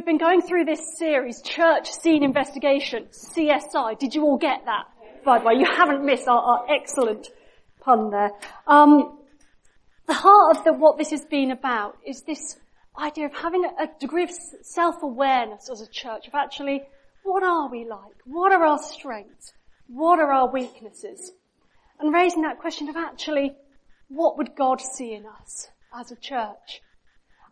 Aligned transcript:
we've 0.00 0.06
been 0.06 0.16
going 0.16 0.40
through 0.40 0.64
this 0.64 0.96
series, 0.96 1.42
Church 1.42 1.90
Scene 1.90 2.22
Investigation, 2.22 3.08
CSI. 3.10 3.98
Did 3.98 4.14
you 4.14 4.22
all 4.22 4.38
get 4.38 4.64
that? 4.64 4.84
By 5.26 5.38
the 5.38 5.44
way, 5.44 5.54
you 5.58 5.66
haven't 5.66 6.06
missed 6.06 6.26
our, 6.26 6.40
our 6.40 6.66
excellent 6.74 7.28
pun 7.82 8.10
there. 8.10 8.30
Um, 8.66 9.18
the 10.06 10.14
heart 10.14 10.56
of 10.56 10.64
the, 10.64 10.72
what 10.72 10.96
this 10.96 11.10
has 11.10 11.26
been 11.26 11.50
about 11.50 11.98
is 12.06 12.22
this 12.22 12.56
idea 12.98 13.26
of 13.26 13.34
having 13.34 13.62
a, 13.66 13.82
a 13.82 13.88
degree 14.00 14.22
of 14.22 14.30
self-awareness 14.62 15.68
as 15.70 15.82
a 15.82 15.86
church, 15.86 16.26
of 16.28 16.34
actually, 16.34 16.80
what 17.22 17.42
are 17.42 17.68
we 17.68 17.84
like? 17.84 18.16
What 18.24 18.52
are 18.52 18.64
our 18.64 18.78
strengths? 18.78 19.52
What 19.86 20.18
are 20.18 20.32
our 20.32 20.50
weaknesses? 20.50 21.30
And 21.98 22.10
raising 22.10 22.40
that 22.44 22.58
question 22.58 22.88
of 22.88 22.96
actually, 22.96 23.52
what 24.08 24.38
would 24.38 24.56
God 24.56 24.80
see 24.80 25.12
in 25.12 25.26
us 25.26 25.68
as 25.94 26.10
a 26.10 26.16
church? 26.16 26.80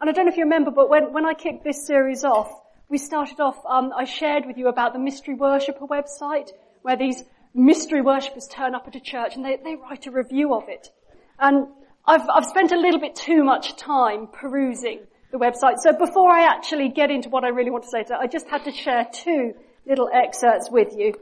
And 0.00 0.08
I 0.08 0.12
don't 0.12 0.26
know 0.26 0.32
if 0.32 0.36
you 0.36 0.44
remember, 0.44 0.70
but 0.70 0.88
when, 0.88 1.12
when 1.12 1.26
I 1.26 1.34
kicked 1.34 1.64
this 1.64 1.86
series 1.86 2.24
off, 2.24 2.50
we 2.88 2.98
started 2.98 3.40
off, 3.40 3.58
um, 3.66 3.92
I 3.96 4.04
shared 4.04 4.46
with 4.46 4.56
you 4.56 4.68
about 4.68 4.92
the 4.92 4.98
Mystery 4.98 5.34
Worshipper 5.34 5.86
website, 5.86 6.50
where 6.82 6.96
these 6.96 7.22
mystery 7.54 8.00
worshippers 8.00 8.46
turn 8.46 8.74
up 8.74 8.86
at 8.86 8.94
a 8.94 9.00
church 9.00 9.34
and 9.34 9.44
they, 9.44 9.56
they 9.56 9.74
write 9.74 10.06
a 10.06 10.10
review 10.10 10.54
of 10.54 10.68
it. 10.68 10.90
And 11.38 11.66
I've, 12.06 12.28
I've 12.28 12.46
spent 12.46 12.72
a 12.72 12.78
little 12.78 13.00
bit 13.00 13.16
too 13.16 13.42
much 13.42 13.76
time 13.76 14.28
perusing 14.28 15.00
the 15.32 15.38
website. 15.38 15.78
So 15.78 15.92
before 15.92 16.30
I 16.30 16.44
actually 16.44 16.88
get 16.88 17.10
into 17.10 17.28
what 17.28 17.44
I 17.44 17.48
really 17.48 17.70
want 17.70 17.84
to 17.84 17.90
say 17.90 18.02
today, 18.02 18.16
I 18.18 18.26
just 18.26 18.48
had 18.48 18.64
to 18.64 18.72
share 18.72 19.06
two 19.12 19.54
little 19.86 20.08
excerpts 20.12 20.70
with 20.70 20.96
you 20.96 21.14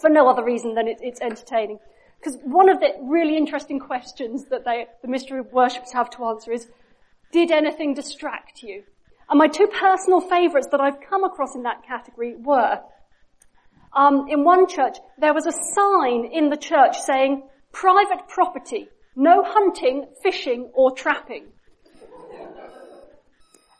for 0.00 0.10
no 0.10 0.28
other 0.28 0.44
reason 0.44 0.74
than 0.74 0.88
it, 0.88 0.98
it's 1.00 1.20
entertaining. 1.20 1.78
Because 2.18 2.38
one 2.42 2.68
of 2.68 2.80
the 2.80 2.94
really 3.02 3.36
interesting 3.36 3.78
questions 3.78 4.46
that 4.50 4.64
they, 4.64 4.86
the 5.02 5.08
mystery 5.08 5.40
worshippers 5.40 5.92
have 5.92 6.10
to 6.10 6.24
answer 6.24 6.52
is, 6.52 6.68
did 7.32 7.50
anything 7.50 7.94
distract 7.94 8.62
you? 8.62 8.84
And 9.28 9.38
my 9.38 9.48
two 9.48 9.66
personal 9.66 10.20
favourites 10.20 10.68
that 10.70 10.80
I've 10.80 11.00
come 11.00 11.24
across 11.24 11.54
in 11.54 11.62
that 11.64 11.86
category 11.86 12.34
were, 12.36 12.80
um, 13.94 14.26
in 14.28 14.44
one 14.44 14.66
church, 14.66 14.96
there 15.18 15.34
was 15.34 15.46
a 15.46 15.52
sign 15.52 16.24
in 16.32 16.48
the 16.48 16.56
church 16.56 16.98
saying, 16.98 17.42
private 17.72 18.28
property, 18.28 18.88
no 19.14 19.42
hunting, 19.44 20.06
fishing 20.22 20.70
or 20.74 20.92
trapping. 20.92 21.46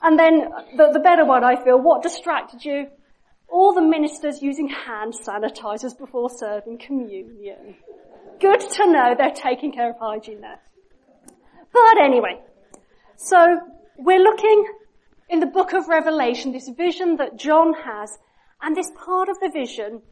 And 0.02 0.18
then 0.18 0.50
the, 0.77 0.90
the 0.92 1.00
better 1.00 1.24
one 1.24 1.44
I 1.44 1.62
feel, 1.64 1.80
what 1.80 2.02
distracted 2.02 2.64
you? 2.64 2.88
All 3.48 3.72
the 3.72 3.83
ministers 3.83 4.42
using 4.42 4.68
hand 4.68 5.14
sanitizers 5.14 5.96
before 5.96 6.28
serving 6.28 6.78
communion. 6.78 7.77
Good 8.40 8.60
to 8.60 8.86
know 8.86 9.14
they're 9.16 9.30
taking 9.30 9.72
care 9.72 9.90
of 9.90 9.96
hygiene 9.98 10.42
there. 10.42 10.60
But 11.72 12.02
anyway, 12.02 12.40
so 13.19 13.61
we're 13.98 14.22
looking 14.22 14.64
in 15.28 15.41
the 15.41 15.47
book 15.47 15.72
of 15.72 15.88
Revelation, 15.88 16.52
this 16.52 16.69
vision 16.69 17.16
that 17.16 17.36
John 17.36 17.74
has, 17.74 18.16
and 18.62 18.77
this 18.77 18.92
part 19.05 19.28
of 19.28 19.41
the 19.41 19.50
vision 19.50 20.02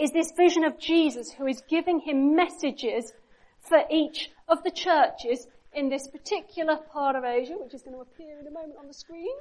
is 0.00 0.12
this 0.12 0.32
vision 0.34 0.64
of 0.64 0.78
Jesus 0.78 1.30
who 1.30 1.46
is 1.46 1.62
giving 1.68 2.00
him 2.00 2.34
messages 2.34 3.12
for 3.60 3.82
each 3.90 4.30
of 4.48 4.64
the 4.64 4.70
churches 4.70 5.46
in 5.74 5.90
this 5.90 6.08
particular 6.08 6.78
part 6.90 7.16
of 7.16 7.24
Asia, 7.24 7.52
which 7.52 7.74
is 7.74 7.82
going 7.82 7.96
to 7.96 8.00
appear 8.00 8.40
in 8.40 8.46
a 8.46 8.50
moment 8.50 8.78
on 8.80 8.88
the 8.88 8.94
screen. 8.94 9.36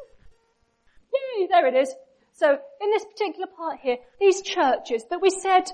Yay, 1.13 1.47
there 1.47 1.67
it 1.67 1.75
is. 1.75 1.95
So 2.33 2.51
in 2.51 2.89
this 2.91 3.05
particular 3.05 3.47
part 3.47 3.79
here, 3.79 3.97
these 4.19 4.41
churches 4.41 5.05
that 5.09 5.21
we 5.21 5.29
said 5.29 5.71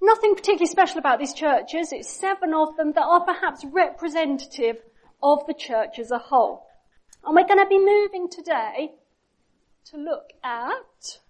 nothing 0.00 0.34
particularly 0.34 0.66
special 0.66 0.98
about 0.98 1.18
these 1.18 1.34
churches, 1.34 1.92
it's 1.92 2.10
seven 2.10 2.54
of 2.54 2.76
them 2.78 2.92
that 2.92 3.04
are 3.04 3.24
perhaps 3.24 3.62
representative 3.70 4.76
of 5.22 5.46
the 5.46 5.54
church 5.54 5.98
as 5.98 6.10
a 6.10 6.18
whole. 6.18 6.66
And 7.24 7.34
we're 7.34 7.46
going 7.46 7.58
to 7.58 7.68
be 7.68 7.78
moving 7.78 8.28
today 8.30 8.92
to 9.86 9.96
look 9.96 10.30
at, 10.44 11.20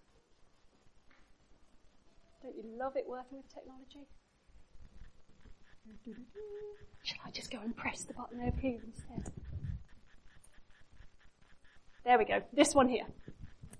don't 2.42 2.56
you 2.56 2.64
love 2.78 2.92
it 2.96 3.04
working 3.08 3.38
with 3.38 3.48
technology? 3.52 4.06
Shall 7.04 7.18
I 7.26 7.30
just 7.30 7.50
go 7.50 7.58
and 7.62 7.76
press 7.76 8.04
the 8.04 8.14
button 8.14 8.40
over 8.40 8.60
here 8.60 8.80
instead? 8.84 9.32
There 12.04 12.18
we 12.18 12.24
go. 12.24 12.40
This 12.52 12.74
one 12.74 12.88
here. 12.88 13.06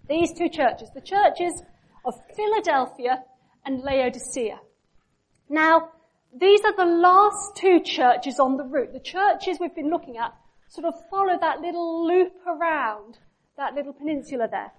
These 0.09 0.33
two 0.33 0.49
churches. 0.49 0.91
The 0.95 1.01
churches 1.01 1.63
of 2.05 2.15
Philadelphia 2.35 3.25
and 3.65 3.83
Laodicea. 3.83 4.59
Now, 5.49 5.91
these 6.35 6.61
are 6.65 6.77
the 6.77 6.85
last 6.85 7.57
two 7.57 7.81
churches 7.81 8.39
on 8.41 8.57
the 8.57 8.65
route. 8.65 8.93
The 8.93 9.01
churches 9.01 9.59
we've 9.61 9.75
been 9.75 9.91
looking 9.91 10.17
at 10.17 10.35
sort 10.69 10.87
of 10.87 10.95
follow 11.11 11.39
that 11.41 11.61
little 11.61 12.07
loop 12.07 12.33
around 12.47 13.19
that 13.57 13.75
little 13.75 13.93
peninsula 13.93 14.49
there. 14.51 14.73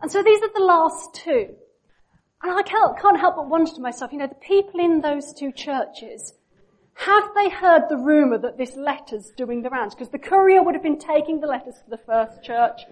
And 0.00 0.10
so 0.10 0.22
these 0.22 0.42
are 0.42 0.52
the 0.54 0.64
last 0.64 1.14
two. 1.14 1.54
And 2.42 2.52
I 2.52 2.62
can't, 2.62 2.98
can't 2.98 3.18
help 3.18 3.36
but 3.36 3.48
wonder 3.48 3.70
to 3.72 3.80
myself, 3.80 4.12
you 4.12 4.18
know, 4.18 4.26
the 4.26 4.34
people 4.34 4.80
in 4.80 5.00
those 5.00 5.32
two 5.32 5.50
churches, 5.52 6.34
have 6.94 7.24
they 7.34 7.48
heard 7.48 7.88
the 7.88 7.96
rumour 7.96 8.38
that 8.38 8.58
this 8.58 8.76
letter's 8.76 9.30
doing 9.36 9.62
the 9.62 9.70
rounds? 9.70 9.94
Because 9.94 10.10
the 10.10 10.18
courier 10.18 10.62
would 10.62 10.74
have 10.74 10.82
been 10.82 10.98
taking 10.98 11.40
the 11.40 11.46
letters 11.46 11.74
to 11.84 11.90
the 11.90 11.98
first 11.98 12.42
church, 12.42 12.82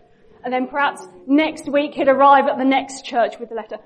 and 0.44 0.52
then 0.52 0.66
perhaps 0.66 1.06
next 1.26 1.70
week 1.70 1.94
he'd 1.94 2.08
arrive 2.08 2.46
at 2.46 2.58
the 2.58 2.64
next 2.64 3.04
church 3.04 3.38
with 3.38 3.50
the 3.50 3.54
letter. 3.54 3.76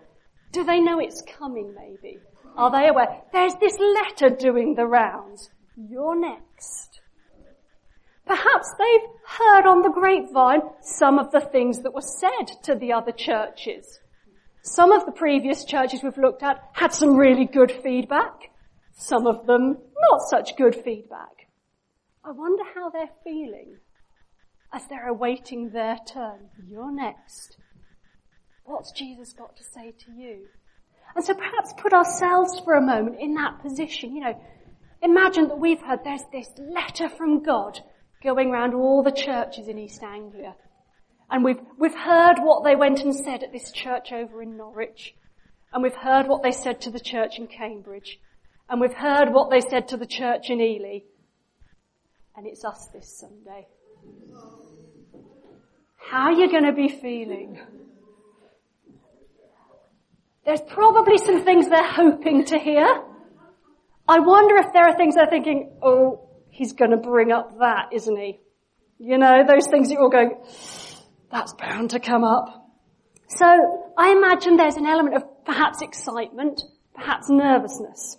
Do 0.53 0.65
they 0.65 0.81
know 0.81 0.99
it's 1.01 1.23
coming 1.23 1.75
maybe? 1.75 2.19
Are 2.57 2.71
they 2.71 2.89
aware? 2.89 3.23
There's 3.33 3.55
this 3.57 3.79
letter 3.79 4.35
doing 4.35 4.75
the 4.75 4.87
rounds. 4.87 5.51
You're 5.77 6.19
next. 6.19 7.01
Perhaps 8.27 8.75
they've 8.79 9.11
heard 9.39 9.67
on 9.67 9.83
the 9.83 9.91
grapevine 9.91 10.63
some 10.81 11.19
of 11.19 11.31
the 11.31 11.41
things 11.41 11.81
that 11.83 11.95
were 11.95 12.01
said 12.01 12.63
to 12.65 12.75
the 12.75 12.93
other 12.93 13.13
churches. 13.13 14.01
Some 14.63 14.91
of 14.91 15.07
the 15.07 15.13
previous 15.13 15.65
churches 15.65 16.03
we've 16.03 16.19
looked 16.19 16.43
at 16.43 16.61
had 16.73 16.93
some 16.93 17.17
really 17.17 17.45
good 17.45 17.71
feedback. 17.71 18.51
Some 18.95 19.27
of 19.27 19.47
them 19.47 19.77
not 20.11 20.21
such 20.29 20.57
good 20.57 20.75
feedback. 20.75 21.49
I 22.25 22.33
wonder 22.33 22.65
how 22.75 22.91
they're 22.91 23.15
feeling 23.23 23.77
as 24.73 24.83
they're 24.89 25.09
awaiting 25.09 25.71
their 25.71 25.99
turn. 26.13 26.49
You're 26.69 26.93
next. 26.93 27.57
What's 28.65 28.91
Jesus 28.91 29.33
got 29.33 29.57
to 29.57 29.63
say 29.63 29.93
to 29.93 30.13
you? 30.13 30.47
And 31.17 31.25
so 31.25 31.33
perhaps 31.33 31.73
put 31.79 31.95
ourselves 31.95 32.61
for 32.61 32.75
a 32.75 32.81
moment 32.81 33.17
in 33.19 33.35
that 33.35 33.63
position. 33.63 34.15
You 34.15 34.21
know, 34.21 34.41
imagine 35.03 35.49
that 35.49 35.59
we've 35.59 35.81
heard 35.81 36.01
there's 36.05 36.21
this 36.31 36.51
letter 36.59 37.09
from 37.09 37.43
God 37.43 37.81
going 38.23 38.51
around 38.51 38.75
all 38.75 39.03
the 39.03 39.13
churches 39.13 39.67
in 39.67 39.79
East 39.79 40.03
Anglia. 40.03 40.55
And 41.31 41.43
we've, 41.43 41.61
we've 41.79 41.95
heard 41.95 42.37
what 42.41 42.65
they 42.65 42.77
went 42.77 43.01
and 43.01 43.15
said 43.15 43.43
at 43.43 43.51
this 43.51 43.73
church 43.73 44.13
over 44.13 44.43
in 44.43 44.59
Norwich. 44.59 45.15
And 45.73 45.83
we've 45.83 45.95
heard 45.95 46.29
what 46.29 46.43
they 46.43 46.53
said 46.53 46.83
to 46.83 46.91
the 46.91 47.01
church 47.01 47.39
in 47.39 47.47
Cambridge. 47.47 48.19
And 48.69 48.79
we've 48.79 48.93
heard 48.93 49.33
what 49.33 49.51
they 49.51 49.61
said 49.61 49.89
to 49.89 49.97
the 49.97 50.07
church 50.07 50.51
in 50.51 50.61
Ely. 50.61 50.99
And 52.37 52.47
it's 52.47 52.63
us 52.63 52.89
this 52.93 53.19
Sunday. 53.19 53.67
How 55.97 56.27
are 56.27 56.33
you 56.33 56.51
going 56.51 56.67
to 56.67 56.73
be 56.73 56.91
feeling? 56.91 57.59
There's 60.47 60.63
probably 60.63 61.19
some 61.19 61.45
things 61.45 61.69
they're 61.69 61.83
hoping 61.83 62.45
to 62.47 62.59
hear. 62.59 62.87
I 64.09 64.21
wonder 64.21 64.57
if 64.59 64.73
there 64.73 64.85
are 64.85 64.97
things 64.97 65.17
they're 65.17 65.27
thinking, 65.27 65.73
oh, 65.83 66.31
he's 66.51 66.73
going 66.73 66.93
to 66.93 66.97
bring 66.97 67.33
up 67.33 67.59
that, 67.59 67.89
isn't 67.93 68.17
he? 68.17 68.39
You 68.99 69.19
know, 69.19 69.45
those 69.47 69.67
things 69.69 69.91
you're 69.91 70.01
all 70.01 70.09
going, 70.09 70.37
that's 71.33 71.53
bound 71.55 71.91
to 71.91 72.01
come 72.01 72.23
up. 72.23 72.71
So 73.29 73.93
I 73.99 74.13
imagine 74.13 74.57
there's 74.57 74.77
an 74.77 74.87
element 74.87 75.17
of 75.17 75.45
perhaps 75.45 75.83
excitement, 75.83 76.63
perhaps 76.95 77.29
nervousness. 77.29 78.17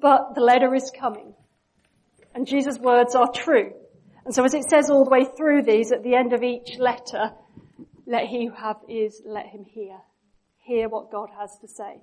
But 0.00 0.34
the 0.34 0.40
letter 0.40 0.74
is 0.74 0.90
coming. 0.98 1.34
And 2.34 2.48
Jesus' 2.48 2.78
words 2.80 3.14
are 3.14 3.30
true. 3.32 3.72
And 4.24 4.34
so 4.34 4.42
as 4.42 4.54
it 4.54 4.68
says 4.68 4.90
all 4.90 5.04
the 5.04 5.10
way 5.10 5.24
through 5.36 5.62
these, 5.62 5.92
at 5.92 6.02
the 6.02 6.16
end 6.16 6.32
of 6.32 6.42
each 6.42 6.78
letter, 6.80 7.30
let 8.06 8.26
he 8.26 8.46
who 8.46 8.54
have 8.54 8.76
ears, 8.88 9.20
let 9.24 9.46
him 9.46 9.64
hear. 9.64 9.98
Hear 10.58 10.88
what 10.88 11.10
God 11.10 11.28
has 11.38 11.58
to 11.60 11.68
say. 11.68 12.02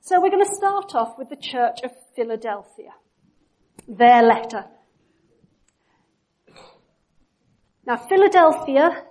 So 0.00 0.20
we're 0.20 0.30
going 0.30 0.44
to 0.44 0.54
start 0.54 0.94
off 0.94 1.18
with 1.18 1.28
the 1.28 1.36
church 1.36 1.80
of 1.84 1.90
Philadelphia. 2.14 2.92
Their 3.86 4.22
letter. 4.22 4.66
Now 7.86 7.96
Philadelphia 7.96 9.04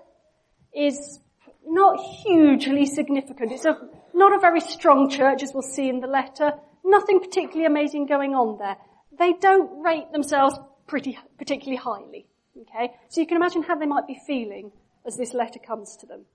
is 0.75 1.19
not 1.65 1.99
hugely 2.23 2.85
significant. 2.85 3.51
It's 3.51 3.65
a, 3.65 3.77
not 4.13 4.35
a 4.35 4.39
very 4.39 4.59
strong 4.59 5.09
church 5.09 5.43
as 5.43 5.51
we'll 5.53 5.63
see 5.63 5.89
in 5.89 5.99
the 5.99 6.07
letter. 6.07 6.51
Nothing 6.85 7.19
particularly 7.19 7.65
amazing 7.65 8.05
going 8.05 8.33
on 8.33 8.57
there. 8.57 8.77
They 9.17 9.33
don't 9.33 9.83
rate 9.83 10.11
themselves 10.11 10.57
pretty, 10.87 11.17
particularly 11.37 11.77
highly. 11.77 12.27
Okay? 12.61 12.93
So 13.09 13.21
you 13.21 13.27
can 13.27 13.37
imagine 13.37 13.63
how 13.63 13.75
they 13.75 13.85
might 13.85 14.07
be 14.07 14.19
feeling 14.25 14.71
as 15.07 15.17
this 15.17 15.33
letter 15.33 15.59
comes 15.59 15.97
to 15.97 16.05
them. 16.05 16.25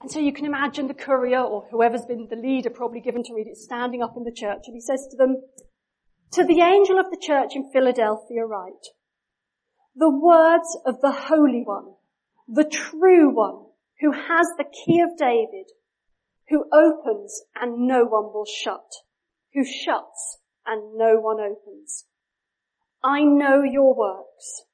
And 0.00 0.10
so 0.10 0.18
you 0.18 0.32
can 0.32 0.44
imagine 0.44 0.86
the 0.86 0.94
courier 0.94 1.40
or 1.40 1.66
whoever's 1.70 2.04
been 2.04 2.28
the 2.28 2.36
leader 2.36 2.68
probably 2.68 3.00
given 3.00 3.22
to 3.24 3.34
read 3.34 3.46
it 3.46 3.56
standing 3.56 4.02
up 4.02 4.16
in 4.16 4.24
the 4.24 4.32
church 4.32 4.64
and 4.66 4.74
he 4.74 4.80
says 4.80 5.06
to 5.10 5.16
them, 5.16 5.42
to 6.32 6.44
the 6.44 6.60
angel 6.60 6.98
of 6.98 7.10
the 7.10 7.20
church 7.20 7.52
in 7.54 7.70
Philadelphia 7.72 8.44
write, 8.44 8.88
the 9.96 10.10
words 10.10 10.76
of 10.84 11.00
the 11.00 11.12
Holy 11.12 11.62
One 11.64 11.94
the 12.46 12.64
true 12.64 13.30
one 13.30 13.66
who 14.00 14.12
has 14.12 14.46
the 14.56 14.64
key 14.64 15.00
of 15.00 15.16
David, 15.16 15.70
who 16.48 16.66
opens 16.72 17.42
and 17.54 17.86
no 17.86 18.04
one 18.04 18.32
will 18.34 18.44
shut, 18.44 18.92
who 19.54 19.64
shuts 19.64 20.38
and 20.66 20.96
no 20.96 21.20
one 21.20 21.40
opens. 21.40 22.04
I 23.02 23.22
know 23.22 23.62
your 23.62 23.94
works. 23.94 24.64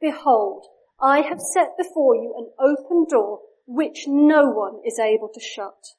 Behold, 0.00 0.66
I 1.00 1.20
have 1.20 1.40
set 1.40 1.76
before 1.76 2.16
you 2.16 2.34
an 2.36 2.50
open 2.58 3.06
door 3.10 3.40
which 3.66 4.04
no 4.06 4.48
one 4.48 4.80
is 4.84 4.98
able 4.98 5.28
to 5.34 5.40
shut. 5.40 5.94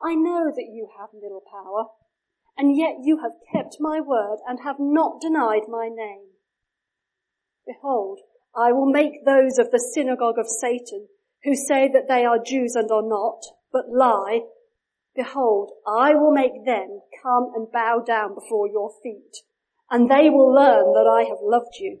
I 0.00 0.14
know 0.14 0.52
that 0.54 0.70
you 0.72 0.88
have 0.98 1.10
little 1.14 1.42
power, 1.50 1.86
and 2.56 2.76
yet 2.76 2.96
you 3.02 3.18
have 3.22 3.32
kept 3.52 3.76
my 3.80 4.00
word 4.00 4.38
and 4.46 4.60
have 4.64 4.76
not 4.78 5.20
denied 5.20 5.68
my 5.68 5.88
name. 5.88 6.32
Behold, 7.66 8.20
I 8.54 8.72
will 8.72 8.90
make 8.90 9.24
those 9.24 9.58
of 9.58 9.70
the 9.70 9.78
synagogue 9.94 10.38
of 10.38 10.48
Satan 10.48 11.08
who 11.44 11.54
say 11.56 11.88
that 11.92 12.08
they 12.08 12.24
are 12.24 12.38
Jews 12.44 12.74
and 12.74 12.90
are 12.90 13.06
not, 13.06 13.42
but 13.72 13.88
lie. 13.90 14.42
Behold, 15.16 15.72
I 15.86 16.14
will 16.14 16.32
make 16.32 16.64
them 16.64 17.00
come 17.22 17.50
and 17.54 17.72
bow 17.72 18.02
down 18.06 18.34
before 18.34 18.68
your 18.68 18.90
feet, 19.02 19.38
and 19.90 20.10
they 20.10 20.30
will 20.30 20.52
learn 20.52 20.92
that 20.92 21.08
I 21.08 21.28
have 21.28 21.38
loved 21.40 21.76
you. 21.80 22.00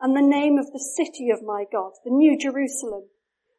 and 0.00 0.16
the 0.16 0.22
name 0.22 0.58
of 0.58 0.72
the 0.72 0.78
city 0.96 1.30
of 1.30 1.42
my 1.42 1.64
God, 1.70 1.92
the 2.04 2.10
new 2.10 2.38
Jerusalem, 2.38 3.04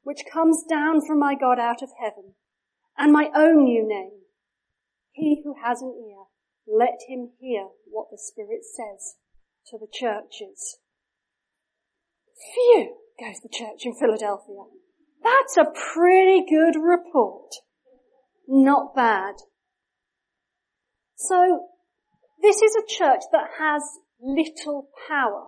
which 0.04 0.24
comes 0.32 0.64
down 0.70 1.06
from 1.06 1.20
my 1.20 1.36
God 1.36 1.60
out 1.60 1.82
of 1.82 1.90
heaven, 2.00 2.36
and 2.98 3.12
my 3.12 3.30
own 3.36 3.64
new 3.64 3.88
name. 3.88 4.22
He 5.12 5.42
who 5.44 5.56
has 5.64 5.82
an 5.82 5.94
ear, 5.94 6.26
let 6.68 7.00
him 7.08 7.32
hear 7.40 7.68
what 7.86 8.08
the 8.12 8.18
Spirit 8.18 8.62
says 8.64 9.16
to 9.68 9.78
the 9.78 9.88
churches. 9.92 10.78
Phew! 12.54 12.96
goes 13.20 13.42
the 13.42 13.50
church 13.50 13.86
in 13.86 13.94
Philadelphia. 13.94 14.64
That's 15.22 15.58
a 15.58 15.66
pretty 15.66 16.46
good 16.50 16.80
report. 16.80 17.52
Not 18.48 18.96
bad. 18.96 19.36
So, 21.16 21.68
this 22.42 22.62
is 22.62 22.76
a 22.76 22.88
church 22.88 23.24
that 23.34 23.50
has 23.60 23.84
little 24.22 24.90
power. 25.08 25.48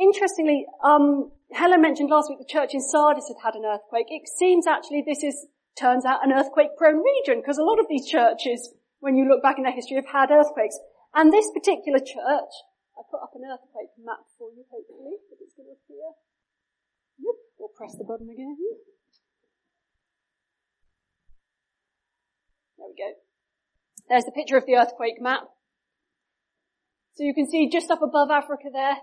Interestingly, 0.00 0.64
um, 0.82 1.30
Helen 1.52 1.82
mentioned 1.82 2.08
last 2.08 2.30
week 2.30 2.38
the 2.38 2.48
church 2.48 2.72
in 2.72 2.80
Sardis 2.80 3.28
had 3.28 3.44
had 3.44 3.54
an 3.54 3.68
earthquake. 3.68 4.06
It 4.08 4.26
seems 4.26 4.66
actually 4.66 5.04
this 5.04 5.22
is, 5.22 5.46
turns 5.78 6.06
out, 6.06 6.24
an 6.24 6.32
earthquake-prone 6.32 7.04
region 7.04 7.42
because 7.44 7.58
a 7.58 7.62
lot 7.62 7.78
of 7.78 7.84
these 7.88 8.08
churches, 8.08 8.72
when 9.00 9.14
you 9.14 9.28
look 9.28 9.42
back 9.42 9.58
in 9.58 9.64
their 9.64 9.76
history, 9.76 9.96
have 9.96 10.08
had 10.08 10.30
earthquakes. 10.32 10.78
And 11.12 11.30
this 11.30 11.50
particular 11.52 11.98
church 11.98 12.54
I 12.96 13.02
put 13.10 13.20
up 13.20 13.32
an 13.36 13.44
earthquake 13.44 13.92
map 14.00 14.24
for 14.36 14.48
you, 14.56 14.64
hopefully, 14.72 15.20
if 15.32 15.38
it's 15.40 15.54
going 15.56 15.68
to 15.68 15.76
appear. 15.76 16.16
Yep, 17.20 17.36
we'll 17.58 17.76
press 17.76 17.96
the 17.96 18.04
button 18.04 18.28
again. 18.28 18.56
There 22.76 22.88
we 22.88 22.96
go. 22.96 23.12
There's 24.08 24.24
the 24.24 24.32
picture 24.32 24.56
of 24.56 24.64
the 24.64 24.76
earthquake 24.76 25.20
map. 25.20 25.48
So 27.14 27.24
you 27.24 27.34
can 27.34 27.48
see 27.48 27.68
just 27.68 27.90
up 27.90 28.02
above 28.02 28.30
Africa 28.30 28.68
there, 28.72 28.96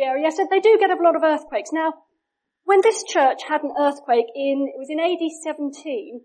area. 0.00 0.30
So 0.30 0.46
they 0.50 0.60
do 0.60 0.76
get 0.78 0.90
a 0.90 1.02
lot 1.02 1.16
of 1.16 1.22
earthquakes. 1.22 1.70
Now, 1.72 1.94
when 2.64 2.80
this 2.82 3.04
church 3.04 3.42
had 3.48 3.62
an 3.62 3.72
earthquake 3.78 4.26
in, 4.34 4.68
it 4.72 4.78
was 4.78 4.90
in 4.90 5.00
AD 5.00 5.22
17, 5.44 6.20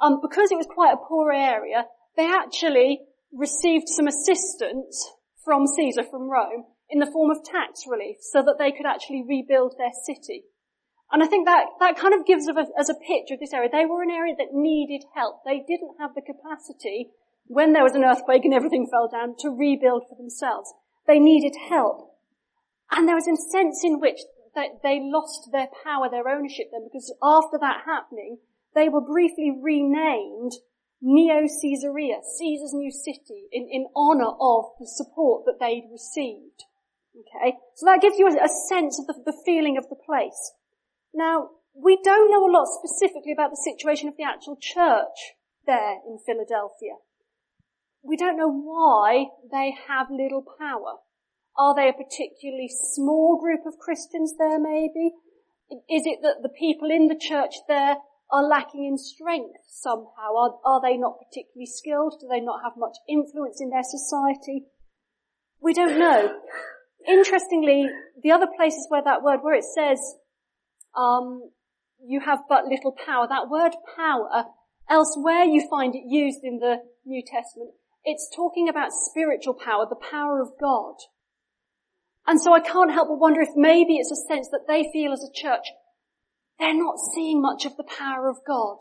um, 0.00 0.20
because 0.22 0.50
it 0.50 0.56
was 0.56 0.66
quite 0.66 0.94
a 0.94 1.04
poor 1.08 1.32
area, 1.32 1.86
they 2.16 2.26
actually 2.26 3.00
received 3.32 3.88
some 3.88 4.06
assistance 4.06 5.10
from 5.44 5.66
Caesar, 5.66 6.02
from 6.02 6.30
Rome, 6.30 6.64
in 6.88 6.98
the 6.98 7.10
form 7.10 7.30
of 7.30 7.44
tax 7.44 7.86
relief 7.86 8.16
so 8.20 8.42
that 8.42 8.56
they 8.58 8.72
could 8.72 8.86
actually 8.86 9.24
rebuild 9.26 9.74
their 9.78 9.92
city. 10.04 10.44
And 11.12 11.22
I 11.22 11.26
think 11.26 11.46
that, 11.46 11.66
that 11.80 11.98
kind 11.98 12.14
of 12.14 12.26
gives 12.26 12.48
us 12.48 12.56
as 12.78 12.88
a 12.88 12.94
picture 12.94 13.34
of 13.34 13.40
this 13.40 13.52
area. 13.52 13.68
They 13.70 13.86
were 13.86 14.02
an 14.02 14.10
area 14.10 14.34
that 14.38 14.54
needed 14.54 15.04
help. 15.14 15.42
They 15.44 15.58
didn't 15.58 15.98
have 15.98 16.14
the 16.14 16.22
capacity 16.22 17.10
when 17.46 17.72
there 17.72 17.82
was 17.82 17.94
an 17.94 18.04
earthquake 18.04 18.44
and 18.44 18.54
everything 18.54 18.86
fell 18.86 19.08
down 19.10 19.34
to 19.40 19.50
rebuild 19.50 20.04
for 20.08 20.14
themselves. 20.14 20.72
They 21.06 21.18
needed 21.18 21.56
help. 21.68 22.09
And 22.90 23.06
there 23.08 23.14
was 23.14 23.28
a 23.28 23.36
sense 23.36 23.82
in 23.84 24.00
which 24.00 24.18
they 24.54 25.00
lost 25.02 25.48
their 25.52 25.68
power, 25.84 26.08
their 26.10 26.28
ownership 26.28 26.70
then, 26.72 26.84
because 26.84 27.14
after 27.22 27.58
that 27.60 27.82
happening, 27.86 28.38
they 28.74 28.88
were 28.88 29.00
briefly 29.00 29.50
renamed 29.50 30.52
Neo 31.00 31.46
Caesarea, 31.46 32.20
Caesar's 32.36 32.74
new 32.74 32.90
city, 32.90 33.48
in, 33.52 33.68
in 33.70 33.86
honor 33.96 34.32
of 34.40 34.64
the 34.78 34.86
support 34.86 35.44
that 35.46 35.58
they'd 35.58 35.88
received. 35.90 36.64
Okay? 37.16 37.56
So 37.74 37.86
that 37.86 38.02
gives 38.02 38.18
you 38.18 38.26
a, 38.26 38.44
a 38.44 38.48
sense 38.68 38.98
of 38.98 39.06
the, 39.06 39.14
the 39.24 39.38
feeling 39.44 39.78
of 39.78 39.88
the 39.88 39.96
place. 39.96 40.52
Now, 41.14 41.50
we 41.74 41.98
don't 42.02 42.30
know 42.30 42.44
a 42.44 42.52
lot 42.52 42.66
specifically 42.66 43.32
about 43.32 43.50
the 43.50 43.62
situation 43.64 44.08
of 44.08 44.16
the 44.16 44.24
actual 44.24 44.56
church 44.60 45.34
there 45.66 45.98
in 46.06 46.18
Philadelphia. 46.24 46.98
We 48.02 48.16
don't 48.16 48.36
know 48.36 48.50
why 48.50 49.26
they 49.50 49.74
have 49.88 50.08
little 50.10 50.44
power. 50.58 50.98
Are 51.60 51.74
they 51.74 51.90
a 51.90 51.92
particularly 51.92 52.70
small 52.72 53.38
group 53.38 53.66
of 53.66 53.78
Christians 53.78 54.32
there 54.38 54.58
maybe? 54.58 55.12
Is 55.90 56.08
it 56.08 56.20
that 56.22 56.40
the 56.40 56.48
people 56.48 56.90
in 56.90 57.08
the 57.08 57.20
church 57.20 57.52
there 57.68 57.96
are 58.32 58.42
lacking 58.42 58.86
in 58.86 58.96
strength 58.96 59.60
somehow? 59.68 60.32
Are, 60.40 60.54
are 60.64 60.80
they 60.80 60.96
not 60.96 61.18
particularly 61.20 61.66
skilled? 61.66 62.16
Do 62.18 62.28
they 62.32 62.40
not 62.40 62.64
have 62.64 62.72
much 62.78 62.96
influence 63.06 63.60
in 63.60 63.68
their 63.68 63.84
society? 63.84 64.68
We 65.60 65.74
don't 65.74 65.98
know. 65.98 66.40
Interestingly, 67.06 67.90
the 68.22 68.32
other 68.32 68.48
places 68.56 68.86
where 68.88 69.04
that 69.04 69.22
word, 69.22 69.40
where 69.42 69.54
it 69.54 69.64
says, 69.64 70.00
um, 70.96 71.50
you 72.02 72.20
have 72.20 72.40
but 72.48 72.64
little 72.64 72.96
power, 73.04 73.26
that 73.28 73.50
word 73.50 73.72
power, 73.96 74.46
elsewhere 74.88 75.44
you 75.44 75.68
find 75.68 75.94
it 75.94 76.04
used 76.08 76.40
in 76.42 76.58
the 76.58 76.78
New 77.04 77.22
Testament, 77.22 77.72
it's 78.02 78.32
talking 78.34 78.66
about 78.66 78.92
spiritual 78.92 79.52
power, 79.52 79.84
the 79.86 80.08
power 80.10 80.40
of 80.40 80.52
God. 80.58 80.94
And 82.26 82.40
so 82.40 82.52
I 82.52 82.60
can't 82.60 82.92
help 82.92 83.08
but 83.08 83.18
wonder 83.18 83.40
if 83.40 83.50
maybe 83.56 83.96
it's 83.96 84.12
a 84.12 84.28
sense 84.28 84.48
that 84.50 84.66
they 84.68 84.90
feel 84.92 85.12
as 85.12 85.24
a 85.24 85.32
church, 85.32 85.66
they're 86.58 86.74
not 86.74 86.96
seeing 87.14 87.40
much 87.40 87.64
of 87.64 87.76
the 87.76 87.84
power 87.84 88.28
of 88.28 88.36
God 88.46 88.78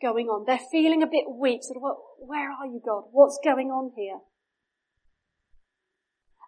going 0.00 0.26
on. 0.26 0.44
They're 0.46 0.58
feeling 0.70 1.02
a 1.02 1.06
bit 1.06 1.24
weak. 1.30 1.60
Sort 1.62 1.76
of, 1.76 1.82
well, 1.82 2.02
where 2.18 2.50
are 2.50 2.66
you, 2.66 2.80
God? 2.84 3.04
What's 3.12 3.38
going 3.42 3.68
on 3.68 3.92
here? 3.96 4.18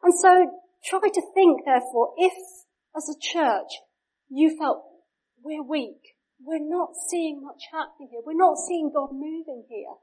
And 0.03 0.13
so 0.13 0.51
try 0.85 1.09
to 1.09 1.23
think, 1.35 1.65
therefore, 1.65 2.13
if 2.19 2.35
as 2.97 3.09
a 3.09 3.19
church 3.19 3.81
you 4.29 4.57
felt 4.59 4.85
we're 5.43 5.63
weak, 5.63 6.17
we're 6.43 6.59
not 6.61 6.91
seeing 7.09 7.43
much 7.43 7.65
happening 7.73 8.11
here, 8.11 8.21
we're 8.25 8.37
not 8.37 8.59
seeing 8.59 8.91
God 8.95 9.11
moving 9.13 9.65
here, 9.71 9.95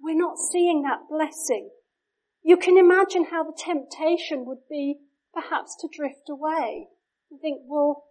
we're 0.00 0.18
not 0.18 0.38
seeing 0.38 0.82
that 0.82 1.08
blessing, 1.08 1.70
you 2.42 2.56
can 2.56 2.76
imagine 2.76 3.26
how 3.30 3.44
the 3.44 3.56
temptation 3.56 4.44
would 4.46 4.68
be 4.68 4.96
perhaps 5.36 5.76
to 5.76 5.88
drift 5.92 6.32
away 6.32 6.88
and 7.30 7.38
think, 7.40 7.60
well, 7.68 8.04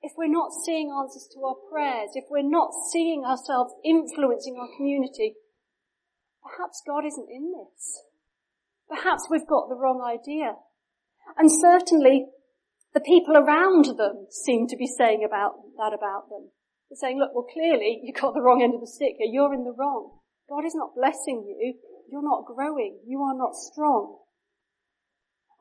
if 0.00 0.12
we're 0.16 0.32
not 0.32 0.50
seeing 0.64 0.90
answers 0.90 1.28
to 1.34 1.44
our 1.44 1.56
prayers, 1.70 2.10
if 2.14 2.24
we're 2.30 2.42
not 2.42 2.72
seeing 2.90 3.24
ourselves 3.24 3.74
influencing 3.84 4.56
our 4.58 4.68
community, 4.76 5.36
perhaps 6.42 6.82
God 6.86 7.04
isn't 7.04 7.28
in 7.30 7.52
this. 7.52 8.02
Perhaps 8.88 9.28
we've 9.30 9.46
got 9.46 9.68
the 9.68 9.76
wrong 9.76 10.00
idea. 10.00 10.56
And 11.36 11.52
certainly 11.52 12.26
the 12.94 13.00
people 13.00 13.36
around 13.36 13.86
them 13.96 14.26
seem 14.30 14.66
to 14.68 14.76
be 14.76 14.88
saying 14.88 15.22
about 15.24 15.52
that 15.76 15.92
about 15.92 16.28
them. 16.28 16.50
They're 16.88 17.00
saying, 17.00 17.18
look, 17.20 17.30
well 17.34 17.46
clearly 17.52 18.00
you've 18.02 18.20
got 18.20 18.34
the 18.34 18.42
wrong 18.42 18.60
end 18.62 18.74
of 18.74 18.80
the 18.80 18.90
stick 18.90 19.20
here. 19.20 19.30
You're 19.30 19.54
in 19.54 19.64
the 19.64 19.76
wrong. 19.76 20.18
God 20.48 20.64
is 20.66 20.74
not 20.74 20.96
blessing 20.96 21.44
you. 21.46 21.74
You're 22.10 22.24
not 22.24 22.44
growing. 22.44 22.98
You 23.06 23.22
are 23.22 23.36
not 23.36 23.54
strong. 23.54 24.21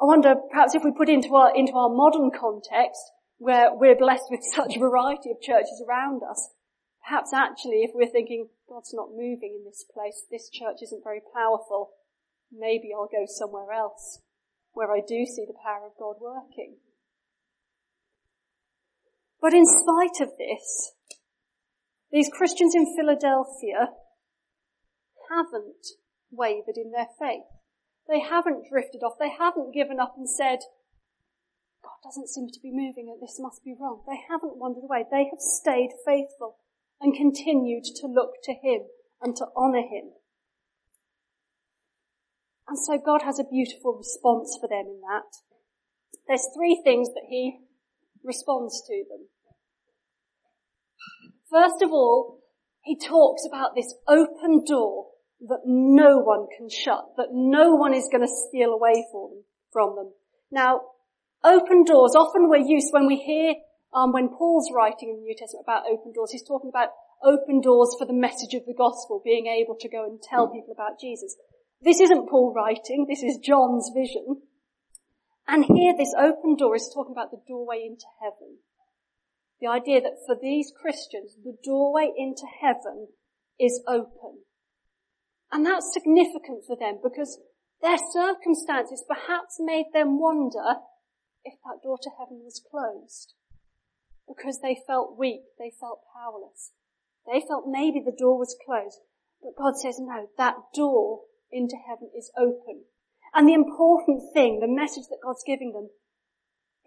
I 0.01 0.05
wonder 0.05 0.33
perhaps 0.49 0.73
if 0.73 0.83
we 0.83 0.91
put 0.91 1.09
into 1.09 1.35
our, 1.35 1.55
into 1.55 1.73
our 1.73 1.89
modern 1.89 2.31
context, 2.31 3.11
where 3.37 3.69
we're 3.71 3.95
blessed 3.95 4.25
with 4.31 4.41
such 4.55 4.75
a 4.75 4.79
variety 4.79 5.29
of 5.29 5.41
churches 5.41 5.83
around 5.87 6.23
us, 6.23 6.49
perhaps 7.05 7.33
actually 7.33 7.83
if 7.83 7.91
we're 7.93 8.09
thinking, 8.09 8.49
God's 8.67 8.93
not 8.93 9.11
moving 9.11 9.59
in 9.59 9.65
this 9.65 9.85
place, 9.93 10.25
this 10.31 10.49
church 10.49 10.81
isn't 10.81 11.03
very 11.03 11.21
powerful, 11.33 11.91
maybe 12.51 12.89
I'll 12.93 13.09
go 13.11 13.25
somewhere 13.27 13.71
else 13.71 14.19
where 14.73 14.91
I 14.91 15.01
do 15.05 15.25
see 15.25 15.45
the 15.45 15.57
power 15.63 15.85
of 15.85 15.97
God 15.99 16.15
working. 16.19 16.77
But 19.41 19.53
in 19.53 19.65
spite 19.65 20.21
of 20.21 20.37
this, 20.37 20.93
these 22.11 22.29
Christians 22.31 22.73
in 22.73 22.95
Philadelphia 22.95 23.89
haven't 25.29 25.97
wavered 26.31 26.77
in 26.77 26.91
their 26.91 27.07
faith. 27.19 27.60
They 28.11 28.19
haven't 28.19 28.67
drifted 28.69 29.03
off. 29.03 29.13
They 29.17 29.31
haven't 29.31 29.73
given 29.73 29.97
up 29.97 30.15
and 30.17 30.29
said, 30.29 30.59
God 31.81 32.03
doesn't 32.03 32.27
seem 32.27 32.49
to 32.49 32.59
be 32.61 32.69
moving 32.69 33.07
and 33.09 33.21
this 33.21 33.39
must 33.39 33.63
be 33.63 33.73
wrong. 33.79 34.03
They 34.05 34.19
haven't 34.29 34.57
wandered 34.57 34.83
away. 34.83 35.05
They 35.09 35.29
have 35.31 35.39
stayed 35.39 35.91
faithful 36.05 36.57
and 36.99 37.15
continued 37.15 37.85
to 37.85 38.07
look 38.07 38.43
to 38.43 38.51
Him 38.51 38.81
and 39.21 39.33
to 39.37 39.45
honour 39.55 39.87
Him. 39.87 40.11
And 42.67 42.77
so 42.77 42.97
God 42.97 43.21
has 43.21 43.39
a 43.39 43.45
beautiful 43.45 43.95
response 43.95 44.57
for 44.59 44.67
them 44.67 44.87
in 44.87 44.99
that. 45.07 45.31
There's 46.27 46.47
three 46.53 46.81
things 46.83 47.07
that 47.13 47.27
He 47.29 47.59
responds 48.25 48.83
to 48.87 49.05
them. 49.09 49.27
First 51.49 51.81
of 51.81 51.91
all, 51.93 52.39
He 52.83 52.97
talks 52.97 53.43
about 53.47 53.73
this 53.73 53.95
open 54.05 54.65
door 54.65 55.11
that 55.47 55.61
no 55.65 56.17
one 56.17 56.47
can 56.55 56.69
shut, 56.69 57.03
that 57.17 57.29
no 57.31 57.75
one 57.75 57.93
is 57.93 58.07
going 58.11 58.21
to 58.21 58.33
steal 58.47 58.69
away 58.69 59.05
from 59.71 59.95
them. 59.95 60.11
Now, 60.51 60.81
open 61.43 61.83
doors, 61.83 62.15
often 62.15 62.49
we're 62.49 62.65
used 62.65 62.93
when 62.93 63.07
we 63.07 63.17
hear, 63.17 63.55
um, 63.93 64.11
when 64.11 64.29
Paul's 64.29 64.69
writing 64.73 65.09
in 65.09 65.15
the 65.17 65.23
New 65.23 65.35
Testament 65.35 65.65
about 65.65 65.89
open 65.89 66.13
doors, 66.13 66.31
he's 66.31 66.47
talking 66.47 66.69
about 66.69 66.89
open 67.23 67.61
doors 67.61 67.95
for 67.97 68.05
the 68.05 68.13
message 68.13 68.53
of 68.53 68.65
the 68.65 68.73
gospel, 68.73 69.21
being 69.23 69.47
able 69.47 69.75
to 69.79 69.89
go 69.89 70.03
and 70.05 70.21
tell 70.21 70.47
people 70.47 70.73
about 70.73 70.99
Jesus. 70.99 71.35
This 71.81 71.99
isn't 71.99 72.29
Paul 72.29 72.53
writing, 72.53 73.07
this 73.09 73.23
is 73.23 73.37
John's 73.37 73.89
vision. 73.95 74.43
And 75.47 75.65
here 75.65 75.93
this 75.97 76.13
open 76.17 76.55
door 76.55 76.75
is 76.75 76.91
talking 76.93 77.11
about 77.11 77.31
the 77.31 77.41
doorway 77.47 77.83
into 77.83 78.05
heaven. 78.21 78.57
The 79.59 79.67
idea 79.67 80.01
that 80.01 80.21
for 80.25 80.35
these 80.39 80.71
Christians, 80.79 81.35
the 81.43 81.57
doorway 81.63 82.09
into 82.15 82.45
heaven 82.61 83.07
is 83.59 83.81
open. 83.87 84.45
And 85.51 85.65
that's 85.65 85.93
significant 85.93 86.63
for 86.65 86.77
them 86.77 86.99
because 87.03 87.39
their 87.81 87.97
circumstances 87.97 89.03
perhaps 89.07 89.57
made 89.59 89.87
them 89.93 90.19
wonder 90.19 90.79
if 91.43 91.55
that 91.65 91.83
door 91.83 91.97
to 92.01 92.09
heaven 92.17 92.41
was 92.43 92.61
closed. 92.63 93.33
Because 94.27 94.59
they 94.61 94.77
felt 94.87 95.17
weak, 95.17 95.41
they 95.59 95.71
felt 95.77 96.01
powerless. 96.15 96.71
They 97.25 97.41
felt 97.41 97.65
maybe 97.67 98.01
the 98.03 98.15
door 98.17 98.37
was 98.37 98.55
closed. 98.65 98.99
But 99.41 99.57
God 99.57 99.77
says, 99.77 99.97
no, 99.99 100.29
that 100.37 100.55
door 100.73 101.21
into 101.51 101.75
heaven 101.75 102.09
is 102.15 102.31
open. 102.37 102.85
And 103.33 103.47
the 103.47 103.53
important 103.53 104.21
thing, 104.33 104.59
the 104.59 104.67
message 104.67 105.05
that 105.09 105.23
God's 105.23 105.43
giving 105.45 105.73
them, 105.73 105.89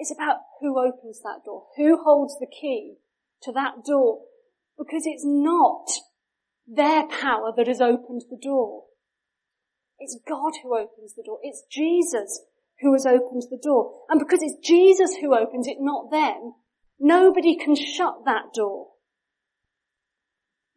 is 0.01 0.13
about 0.13 0.39
who 0.61 0.79
opens 0.79 1.21
that 1.23 1.43
door, 1.45 1.67
who 1.77 2.03
holds 2.03 2.39
the 2.39 2.47
key 2.47 2.97
to 3.43 3.53
that 3.53 3.85
door. 3.87 4.23
Because 4.79 5.03
it's 5.07 5.25
not 5.25 5.87
their 6.67 7.07
power 7.07 7.53
that 7.57 7.67
has 7.67 7.81
opened 7.81 8.25
the 8.31 8.39
door. 8.41 8.85
It's 9.99 10.19
God 10.27 10.53
who 10.63 10.77
opens 10.77 11.15
the 11.15 11.23
door. 11.23 11.39
It's 11.43 11.63
Jesus 11.71 12.43
who 12.81 12.93
has 12.93 13.07
opened 13.07 13.45
the 13.51 13.61
door. 13.63 14.03
And 14.09 14.19
because 14.19 14.41
it's 14.43 14.67
Jesus 14.67 15.17
who 15.21 15.35
opens 15.35 15.67
it, 15.67 15.77
not 15.81 16.11
them, 16.11 16.55
nobody 16.99 17.57
can 17.57 17.77
shut 17.77 18.25
that 18.25 18.53
door. 18.55 18.89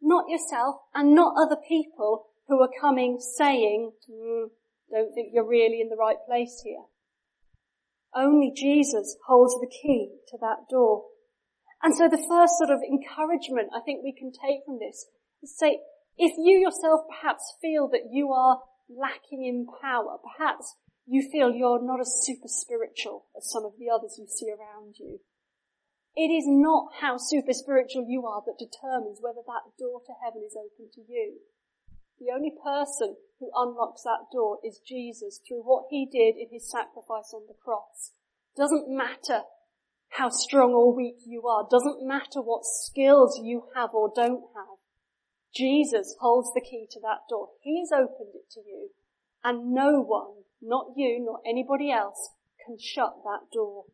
Not 0.00 0.28
yourself 0.28 0.76
and 0.94 1.14
not 1.14 1.34
other 1.36 1.56
people 1.56 2.26
who 2.46 2.60
are 2.62 2.70
coming 2.80 3.18
saying, 3.20 3.92
mm, 4.10 4.46
don't 4.90 5.12
think 5.12 5.30
you're 5.32 5.46
really 5.46 5.80
in 5.80 5.88
the 5.88 5.96
right 5.96 6.16
place 6.26 6.62
here. 6.64 6.84
Only 8.14 8.52
Jesus 8.54 9.16
holds 9.26 9.54
the 9.60 9.70
key 9.70 10.12
to 10.28 10.38
that 10.40 10.68
door. 10.70 11.04
And 11.82 11.94
so 11.94 12.08
the 12.08 12.24
first 12.28 12.54
sort 12.58 12.70
of 12.70 12.80
encouragement 12.82 13.70
I 13.74 13.80
think 13.80 14.02
we 14.02 14.14
can 14.16 14.32
take 14.32 14.64
from 14.64 14.78
this 14.78 15.06
say, 15.46 15.80
if 16.16 16.32
you 16.36 16.58
yourself 16.58 17.02
perhaps 17.08 17.54
feel 17.60 17.88
that 17.88 18.10
you 18.10 18.32
are 18.32 18.60
lacking 18.88 19.44
in 19.44 19.66
power, 19.80 20.18
perhaps 20.18 20.74
you 21.06 21.22
feel 21.30 21.52
you're 21.52 21.82
not 21.82 22.00
as 22.00 22.20
super 22.22 22.48
spiritual 22.48 23.26
as 23.36 23.50
some 23.50 23.64
of 23.64 23.72
the 23.78 23.88
others 23.88 24.16
you 24.18 24.26
see 24.26 24.50
around 24.50 24.96
you. 24.98 25.20
It 26.16 26.34
is 26.34 26.44
not 26.48 26.98
how 27.00 27.16
super 27.16 27.52
spiritual 27.52 28.04
you 28.08 28.26
are 28.26 28.42
that 28.44 28.58
determines 28.58 29.20
whether 29.20 29.40
that 29.46 29.70
door 29.78 30.02
to 30.04 30.12
heaven 30.24 30.42
is 30.44 30.56
open 30.58 30.90
to 30.94 31.00
you. 31.06 31.38
The 32.18 32.34
only 32.34 32.50
person 32.50 33.16
who 33.38 33.50
unlocks 33.54 34.02
that 34.02 34.26
door 34.32 34.58
is 34.64 34.80
Jesus 34.84 35.40
through 35.46 35.62
what 35.62 35.84
he 35.90 36.04
did 36.10 36.34
in 36.34 36.48
his 36.50 36.68
sacrifice 36.68 37.32
on 37.32 37.46
the 37.46 37.54
cross. 37.54 38.10
Doesn't 38.56 38.88
matter 38.88 39.42
how 40.10 40.28
strong 40.30 40.72
or 40.72 40.94
weak 40.94 41.18
you 41.24 41.46
are. 41.46 41.68
Doesn't 41.70 42.06
matter 42.06 42.42
what 42.42 42.64
skills 42.64 43.40
you 43.42 43.68
have 43.76 43.90
or 43.94 44.10
don't 44.14 44.42
have. 44.56 44.78
Jesus 45.54 46.14
holds 46.20 46.50
the 46.54 46.60
key 46.60 46.86
to 46.90 47.00
that 47.00 47.20
door. 47.28 47.50
He 47.62 47.80
has 47.80 47.92
opened 47.92 48.34
it 48.34 48.50
to 48.52 48.60
you 48.60 48.90
and 49.42 49.72
no 49.72 50.00
one, 50.00 50.44
not 50.60 50.92
you, 50.96 51.24
nor 51.24 51.40
anybody 51.46 51.90
else, 51.90 52.30
can 52.64 52.76
shut 52.78 53.14
that 53.24 53.50
door. 53.52 53.84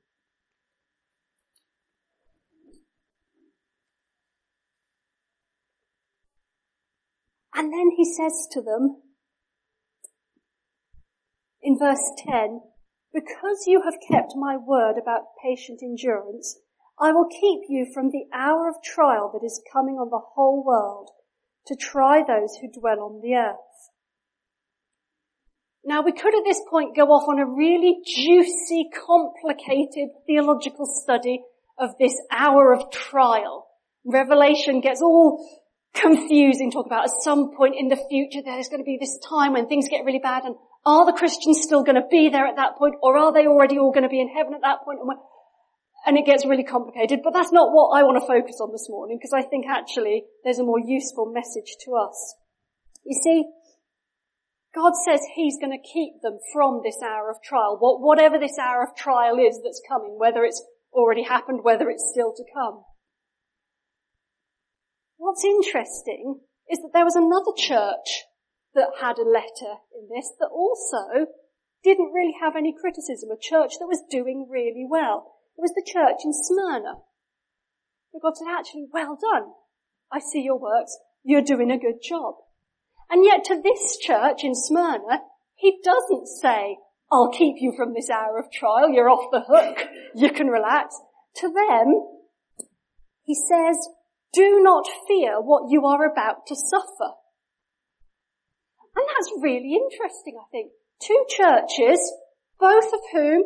And 7.55 7.73
then 7.73 7.93
he 7.97 8.05
says 8.05 8.49
to 8.53 8.61
them 8.61 9.01
in 11.63 11.79
verse 11.79 12.11
10, 12.27 12.63
because 13.13 13.65
you 13.67 13.83
have 13.85 13.95
kept 14.11 14.33
my 14.35 14.57
word 14.57 14.97
about 15.01 15.37
patient 15.43 15.81
endurance, 15.83 16.59
I 16.99 17.13
will 17.13 17.29
keep 17.29 17.61
you 17.69 17.87
from 17.93 18.11
the 18.11 18.27
hour 18.35 18.69
of 18.69 18.83
trial 18.83 19.31
that 19.33 19.47
is 19.47 19.63
coming 19.73 19.95
on 19.95 20.11
the 20.11 20.21
whole 20.35 20.65
world 20.65 21.11
to 21.67 21.77
try 21.77 22.23
those 22.27 22.57
who 22.61 22.69
dwell 22.81 23.01
on 23.01 23.21
the 23.23 23.35
earth. 23.35 23.57
Now 25.85 26.03
we 26.03 26.13
could 26.13 26.35
at 26.35 26.45
this 26.45 26.61
point 26.71 26.97
go 26.97 27.05
off 27.09 27.29
on 27.29 27.39
a 27.39 27.47
really 27.47 27.97
juicy, 28.07 28.89
complicated 29.07 30.09
theological 30.27 30.87
study 30.87 31.43
of 31.79 31.91
this 31.99 32.15
hour 32.31 32.73
of 32.73 32.91
trial. 32.91 33.67
Revelation 34.05 34.81
gets 34.81 35.03
all 35.03 35.47
confusing, 35.95 36.71
talk 36.71 36.87
about 36.87 37.05
at 37.05 37.11
some 37.23 37.55
point 37.55 37.75
in 37.79 37.89
the 37.89 38.01
future 38.09 38.41
there's 38.45 38.69
going 38.69 38.81
to 38.81 38.85
be 38.85 38.99
this 38.99 39.19
time 39.29 39.53
when 39.53 39.69
things 39.69 39.89
get 39.89 40.05
really 40.05 40.19
bad 40.19 40.45
and 40.45 40.57
are 40.87 41.07
the 41.07 41.13
Christians 41.13 41.61
still 41.63 41.83
going 41.83 42.01
to 42.01 42.07
be 42.11 42.29
there 42.29 42.47
at 42.47 42.57
that 42.57 42.77
point 42.77 42.95
or 43.03 43.17
are 43.17 43.33
they 43.33 43.47
already 43.47 43.79
all 43.79 43.93
going 43.93 44.03
to 44.03 44.09
be 44.09 44.21
in 44.21 44.29
heaven 44.29 44.55
at 44.55 44.63
that 44.63 44.83
point? 44.85 44.99
And 46.07 46.19
it 46.19 46.27
gets 46.27 46.45
really 46.45 46.65
complicated, 46.65 47.21
but 47.25 47.33
that's 47.33 47.53
not 47.53 47.73
what 47.73 47.97
I 47.97 48.03
want 48.03 48.21
to 48.21 48.27
focus 48.27 48.61
on 48.61 48.73
this 48.73 48.89
morning 48.89 49.19
because 49.19 49.33
I 49.33 49.43
think 49.43 49.67
actually 49.67 50.25
there's 50.45 50.59
a 50.59 50.65
more 50.65 50.81
useful 50.81 51.27
message 51.33 51.77
to 51.85 51.95
us. 51.95 52.37
You 53.05 53.19
see, 53.23 53.45
God 54.75 54.93
says 55.07 55.21
He's 55.35 55.57
going 55.59 55.73
to 55.73 55.93
keep 55.93 56.21
them 56.23 56.39
from 56.53 56.83
this 56.85 57.01
hour 57.03 57.31
of 57.31 57.43
trial, 57.43 57.79
whatever 57.81 58.39
this 58.39 58.59
hour 58.59 58.83
of 58.83 58.97
trial 58.97 59.39
is 59.39 59.61
that's 59.63 59.81
coming, 59.89 60.17
whether 60.19 60.45
it's 60.45 60.63
already 60.93 61.23
happened, 61.23 61.61
whether 61.63 61.89
it's 61.89 62.11
still 62.13 62.35
to 62.37 62.45
come. 62.53 62.85
What's 65.17 65.45
interesting 65.45 66.41
is 66.69 66.81
that 66.81 66.91
there 66.93 67.05
was 67.05 67.17
another 67.17 67.53
church 67.57 68.25
that 68.75 69.01
had 69.01 69.19
a 69.19 69.29
letter 69.29 69.81
in 69.95 70.09
this 70.15 70.33
that 70.41 70.51
also 70.51 71.31
didn't 71.83 72.13
really 72.13 72.35
have 72.41 72.57
any 72.57 72.75
criticism, 72.75 73.31
a 73.31 73.39
church 73.41 73.79
that 73.79 73.87
was 73.87 74.03
doing 74.11 74.49
really 74.51 74.87
well. 74.89 75.34
It 75.57 75.63
was 75.63 75.73
the 75.75 75.87
church 75.87 76.21
in 76.25 76.33
Smyrna. 76.33 76.95
So 78.13 78.19
God 78.21 78.37
said, 78.37 78.49
actually, 78.51 78.87
well 78.93 79.19
done. 79.21 79.53
I 80.13 80.21
see 80.21 80.43
your 80.43 80.59
works. 80.59 80.97
You're 81.23 81.43
doing 81.43 81.71
a 81.71 81.79
good 81.79 82.03
job. 82.03 82.35
And 83.11 83.25
yet 83.25 83.45
to 83.45 83.61
this 83.63 83.99
church 83.99 84.45
in 84.45 84.55
Smyrna, 84.55 85.21
he 85.57 85.79
doesn't 85.85 86.27
say, 86.27 86.79
I'll 87.11 87.31
keep 87.31 87.57
you 87.59 87.73
from 87.77 87.95
this 87.95 88.11
hour 88.11 88.39
of 88.39 88.51
trial. 88.53 88.91
You're 88.91 89.11
off 89.11 89.31
the 89.31 89.45
hook. 89.47 89.87
You 90.15 90.31
can 90.31 90.49
relax. 90.49 90.97
To 91.37 91.49
them, 91.49 92.67
he 93.23 93.35
says, 93.35 93.77
do 94.33 94.61
not 94.63 94.85
fear 95.07 95.41
what 95.41 95.71
you 95.71 95.87
are 95.87 96.05
about 96.05 96.47
to 96.49 96.57
suffer. 96.57 97.15
And 98.97 99.07
that's 99.09 99.33
really 99.41 99.75
interesting, 99.75 100.37
I 100.41 100.47
think. 100.51 100.73
Two 101.03 101.25
churches, 101.29 102.01
both 102.59 102.93
of 102.93 103.01
whom 103.13 103.43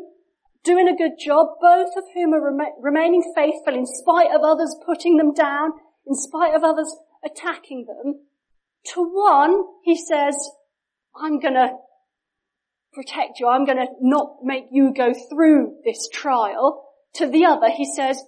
doing 0.69 0.87
a 0.87 0.97
good 0.97 1.17
job, 1.19 1.47
both 1.63 1.97
of 1.97 2.05
whom 2.15 2.35
are 2.35 2.45
rem- 2.45 2.75
remaining 2.83 3.23
faithful 3.35 3.75
in 3.75 3.87
spite 3.87 4.31
of 4.35 4.43
others 4.45 4.77
putting 4.85 5.17
them 5.17 5.33
down, 5.33 5.73
in 6.07 6.15
spite 6.15 6.55
of 6.55 6.63
others 6.63 6.95
attacking 7.25 7.87
them. 7.87 8.21
To 8.93 9.03
one, 9.03 9.65
he 9.83 9.97
says, 9.97 10.37
I'm 11.17 11.41
gonna 11.41 11.71
protect 12.93 13.41
you. 13.41 13.49
I'm 13.49 13.65
gonna 13.65 13.87
not 14.03 14.41
make 14.45 14.67
you 14.71 14.93
go 14.95 15.15
through 15.31 15.77
this 15.87 16.07
trial. 16.13 16.85
To 17.15 17.27
the 17.27 17.47
other, 17.47 17.71
he 17.71 17.87
says, 17.87 18.23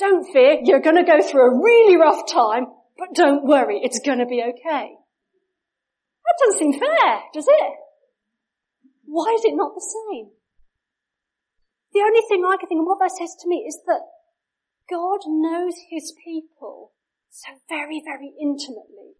don't 0.00 0.26
fear, 0.32 0.58
you're 0.64 0.80
gonna 0.80 1.06
go 1.06 1.22
through 1.22 1.52
a 1.52 1.62
really 1.62 1.96
rough 1.96 2.26
time, 2.26 2.66
but 2.98 3.14
don't 3.14 3.44
worry, 3.44 3.80
it's 3.84 4.00
gonna 4.00 4.26
be 4.26 4.42
okay. 4.42 4.90
That 6.24 6.36
doesn't 6.40 6.58
seem 6.58 6.72
fair, 6.80 7.20
does 7.32 7.46
it? 7.46 7.72
Why 9.04 9.36
is 9.38 9.44
it 9.44 9.54
not 9.54 9.74
the 9.74 9.86
same? 10.10 10.30
The 11.92 12.00
only 12.00 12.22
thing 12.28 12.44
I 12.44 12.56
can 12.56 12.68
think 12.68 12.80
of 12.80 12.86
what 12.86 12.98
that 13.00 13.16
says 13.18 13.34
to 13.40 13.48
me 13.48 13.66
is 13.66 13.80
that 13.86 14.02
God 14.88 15.20
knows 15.26 15.74
his 15.90 16.12
people 16.24 16.92
so 17.30 17.52
very, 17.68 18.02
very 18.04 18.32
intimately 18.40 19.18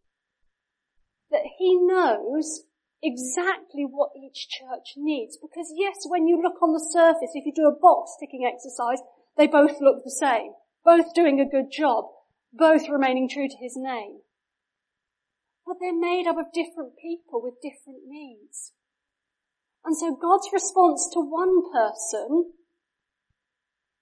that 1.31 1.47
he 1.59 1.79
knows 1.79 2.65
exactly 3.03 3.87
what 3.89 4.11
each 4.17 4.49
church 4.49 4.95
needs. 4.97 5.39
Because 5.41 5.73
yes, 5.77 6.05
when 6.07 6.27
you 6.27 6.43
look 6.43 6.61
on 6.63 6.73
the 6.73 6.85
surface, 6.93 7.31
if 7.35 7.47
you 7.47 7.53
do 7.55 7.67
a 7.67 7.81
box 7.81 8.13
ticking 8.19 8.45
exercise, 8.45 8.99
they 9.37 9.47
both 9.47 9.81
look 9.81 10.05
the 10.05 10.11
same. 10.11 10.53
Both 10.85 11.15
doing 11.15 11.41
a 11.41 11.49
good 11.49 11.71
job. 11.73 12.07
Both 12.53 12.89
remaining 12.89 13.29
true 13.29 13.49
to 13.49 13.57
his 13.61 13.75
name. 13.77 14.21
But 15.65 15.77
they're 15.81 15.97
made 15.97 16.27
up 16.27 16.37
of 16.37 16.53
different 16.53 16.95
people 17.01 17.41
with 17.41 17.63
different 17.63 18.03
needs. 18.07 18.73
And 19.85 19.97
so 19.97 20.15
God's 20.21 20.49
response 20.53 21.09
to 21.13 21.21
one 21.21 21.63
person 21.73 22.53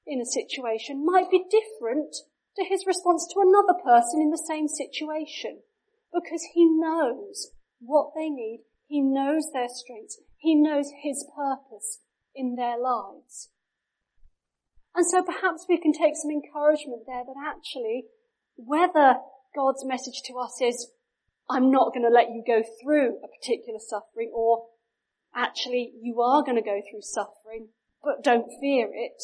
in 0.08 0.20
a 0.20 0.26
situation 0.26 1.04
might 1.04 1.30
be 1.30 1.44
different 1.50 2.16
to 2.56 2.64
his 2.64 2.86
response 2.86 3.26
to 3.32 3.40
another 3.40 3.78
person 3.78 4.20
in 4.20 4.30
the 4.30 4.42
same 4.48 4.66
situation 4.66 5.60
because 6.12 6.42
he 6.54 6.64
knows 6.64 7.52
what 7.80 8.12
they 8.16 8.28
need. 8.28 8.60
He 8.86 9.00
knows 9.00 9.50
their 9.52 9.68
strengths. 9.68 10.18
He 10.38 10.54
knows 10.54 10.90
his 11.02 11.26
purpose 11.36 12.00
in 12.34 12.56
their 12.56 12.78
lives. 12.78 13.50
And 14.94 15.06
so 15.06 15.22
perhaps 15.22 15.66
we 15.68 15.78
can 15.78 15.92
take 15.92 16.16
some 16.16 16.30
encouragement 16.30 17.02
there 17.06 17.24
that 17.24 17.36
actually 17.38 18.06
whether 18.56 19.16
God's 19.54 19.84
message 19.84 20.22
to 20.26 20.34
us 20.38 20.60
is, 20.60 20.90
I'm 21.48 21.70
not 21.70 21.94
going 21.94 22.04
to 22.04 22.14
let 22.14 22.30
you 22.30 22.42
go 22.46 22.62
through 22.82 23.18
a 23.22 23.28
particular 23.28 23.78
suffering 23.78 24.32
or 24.34 24.66
actually 25.34 25.92
you 26.02 26.20
are 26.20 26.42
going 26.42 26.56
to 26.56 26.62
go 26.62 26.80
through 26.90 27.02
suffering, 27.02 27.68
but 28.02 28.24
don't 28.24 28.50
fear 28.60 28.88
it. 28.92 29.22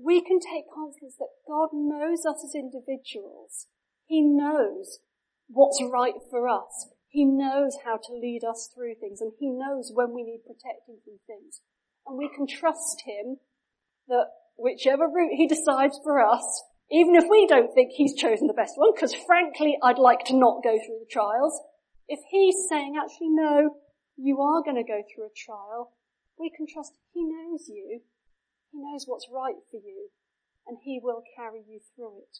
We 0.00 0.20
can 0.20 0.38
take 0.38 0.70
confidence 0.72 1.16
that 1.18 1.42
God 1.46 1.70
knows 1.72 2.24
us 2.24 2.44
as 2.44 2.54
individuals. 2.54 3.66
He 4.06 4.22
knows 4.22 5.00
what's 5.48 5.82
right 5.82 6.14
for 6.30 6.48
us. 6.48 6.88
He 7.08 7.24
knows 7.24 7.78
how 7.84 7.96
to 7.96 8.12
lead 8.12 8.44
us 8.44 8.70
through 8.72 8.94
things 9.00 9.20
and 9.20 9.32
he 9.38 9.50
knows 9.50 9.90
when 9.92 10.14
we 10.14 10.22
need 10.22 10.46
protecting 10.46 10.98
from 11.04 11.18
things. 11.26 11.60
And 12.06 12.16
we 12.16 12.28
can 12.28 12.46
trust 12.46 13.02
him 13.06 13.38
that 14.08 14.28
whichever 14.56 15.08
route 15.08 15.32
he 15.36 15.46
decides 15.46 15.98
for 16.02 16.24
us, 16.24 16.62
even 16.90 17.16
if 17.16 17.24
we 17.28 17.46
don't 17.46 17.74
think 17.74 17.92
he's 17.92 18.14
chosen 18.14 18.46
the 18.46 18.54
best 18.54 18.74
one, 18.76 18.92
because 18.94 19.14
frankly 19.14 19.78
I'd 19.82 19.98
like 19.98 20.24
to 20.26 20.36
not 20.36 20.62
go 20.62 20.78
through 20.78 21.00
the 21.00 21.10
trials, 21.10 21.58
if 22.08 22.20
he's 22.30 22.66
saying 22.68 22.94
actually 22.96 23.30
no, 23.30 23.76
you 24.16 24.40
are 24.40 24.62
going 24.62 24.76
to 24.76 24.82
go 24.82 25.02
through 25.02 25.26
a 25.26 25.36
trial, 25.36 25.92
we 26.38 26.50
can 26.54 26.66
trust 26.66 26.92
he 27.12 27.24
knows 27.24 27.68
you. 27.68 28.00
He 28.72 28.78
knows 28.78 29.04
what's 29.06 29.28
right 29.32 29.58
for 29.70 29.76
you 29.76 30.10
and 30.66 30.78
he 30.82 31.00
will 31.02 31.22
carry 31.36 31.62
you 31.66 31.80
through 31.94 32.18
it. 32.18 32.38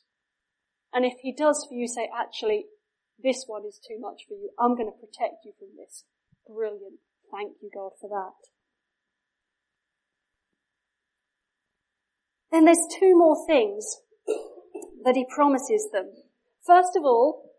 And 0.93 1.05
if 1.05 1.15
he 1.23 1.33
does 1.33 1.67
for 1.69 1.75
you 1.75 1.89
say, 1.89 2.09
actually, 2.15 2.67
this 3.23 3.45
one 3.47 3.65
is 3.67 3.81
too 3.81 3.99
much 3.99 4.23
for 4.29 4.35
you. 4.35 4.51
I'm 4.59 4.77
going 4.77 4.91
to 4.91 4.99
protect 4.99 5.45
you 5.45 5.53
from 5.59 5.69
this. 5.77 6.05
Brilliant. 6.47 7.01
Thank 7.33 7.57
you, 7.61 7.71
God, 7.75 7.93
for 8.01 8.09
that. 8.09 8.49
Then 12.51 12.65
there's 12.65 12.87
two 12.99 13.17
more 13.17 13.47
things 13.47 13.99
that 15.05 15.17
he 15.17 15.27
promises 15.29 15.89
them. 15.93 16.11
First 16.67 16.97
of 16.97 17.05
all, 17.05 17.51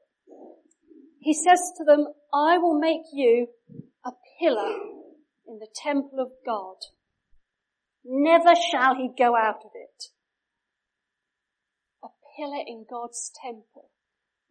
he 1.19 1.33
says 1.33 1.59
to 1.77 1.83
them, 1.83 2.07
I 2.33 2.57
will 2.57 2.79
make 2.79 3.03
you 3.13 3.47
a 4.05 4.11
pillar 4.39 4.73
in 5.47 5.59
the 5.59 5.67
temple 5.75 6.19
of 6.19 6.31
God. 6.45 6.77
Never 8.05 8.55
shall 8.55 8.95
he 8.95 9.09
go 9.17 9.35
out 9.35 9.61
of 9.65 9.71
it. 9.73 10.05
A 12.03 12.07
pillar 12.37 12.63
in 12.65 12.85
God's 12.89 13.31
temple. 13.43 13.89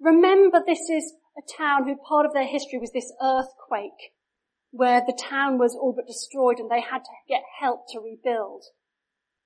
Remember 0.00 0.62
this 0.64 0.89
is 0.91 1.15
a 1.37 1.43
town 1.56 1.89
who 1.89 1.97
part 1.97 2.26
of 2.26 2.32
their 2.32 2.47
history 2.47 2.78
was 2.78 2.93
this 2.93 3.13
earthquake 3.23 4.13
where 4.71 5.00
the 5.00 5.19
town 5.19 5.58
was 5.58 5.75
all 5.75 5.95
but 5.97 6.06
destroyed 6.06 6.58
and 6.58 6.71
they 6.71 6.80
had 6.80 7.02
to 7.04 7.11
get 7.28 7.43
help 7.61 7.87
to 7.89 8.00
rebuild. 8.00 8.65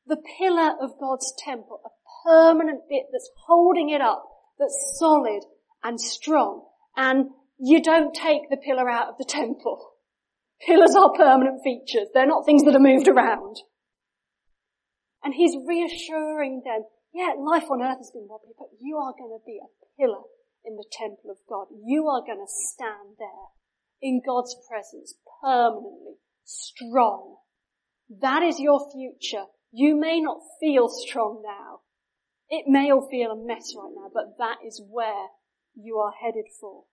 The 0.07 0.21
pillar 0.39 0.73
of 0.81 0.99
God's 0.99 1.33
temple, 1.39 1.81
a 1.85 2.29
permanent 2.29 2.83
bit 2.89 3.05
that's 3.13 3.31
holding 3.47 3.91
it 3.91 4.01
up, 4.01 4.25
that's 4.59 4.97
solid 4.99 5.45
and 5.85 6.01
strong. 6.01 6.67
And 6.97 7.31
you 7.59 7.81
don't 7.81 8.13
take 8.13 8.51
the 8.51 8.57
pillar 8.57 8.91
out 8.91 9.09
of 9.09 9.19
the 9.19 9.25
temple. 9.29 9.93
Pillars 10.67 10.95
are 10.97 11.13
permanent 11.13 11.61
features. 11.63 12.09
They're 12.13 12.27
not 12.27 12.45
things 12.45 12.65
that 12.65 12.75
are 12.77 12.81
moved 12.81 13.09
around. 13.09 13.57
And 15.25 15.35
he's 15.35 15.57
reassuring 15.67 16.63
them, 16.65 16.85
yeah, 17.15 17.33
life 17.39 17.71
on 17.71 17.83
earth 17.83 17.99
has 17.99 18.11
been 18.11 18.27
wobbly, 18.29 18.53
but 18.59 18.69
you 18.81 18.97
are 18.97 19.13
going 19.13 19.39
to 19.39 19.45
be 19.47 19.61
a 19.63 19.71
pillar 20.01 20.23
in 20.65 20.77
the 20.77 20.85
temple 20.91 21.31
of 21.31 21.39
God. 21.49 21.67
You 21.85 22.09
are 22.09 22.25
going 22.25 22.45
to 22.45 22.51
stand 22.51 23.17
there 23.19 23.53
in 24.01 24.21
God's 24.25 24.57
presence 24.69 25.15
permanently, 25.43 26.17
strong. 26.45 27.37
That 28.21 28.43
is 28.43 28.59
your 28.59 28.91
future. 28.91 29.45
You 29.71 29.99
may 29.99 30.21
not 30.21 30.39
feel 30.61 30.89
strong 30.89 31.43
now. 31.45 31.81
It 32.51 32.65
may 32.69 32.91
all 32.91 33.09
feel 33.09 33.31
a 33.31 33.37
mess 33.37 33.73
right 33.77 33.93
now, 33.95 34.11
but 34.13 34.37
that 34.39 34.59
is 34.67 34.83
where 34.91 35.29
you 35.75 35.99
are 35.99 36.13
headed 36.23 36.45
for. 36.61 36.85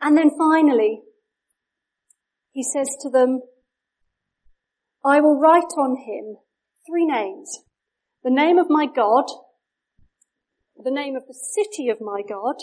And 0.00 0.16
then 0.16 0.30
finally, 0.38 1.02
he 2.52 2.62
says 2.62 2.96
to 3.02 3.10
them, 3.10 3.40
I 5.04 5.20
will 5.20 5.38
write 5.38 5.72
on 5.78 5.96
him 5.96 6.36
three 6.86 7.06
names. 7.06 7.60
The 8.24 8.30
name 8.30 8.58
of 8.58 8.66
my 8.68 8.86
God, 8.86 9.26
the 10.76 10.90
name 10.90 11.14
of 11.14 11.26
the 11.26 11.34
city 11.34 11.88
of 11.88 12.00
my 12.00 12.22
God, 12.28 12.56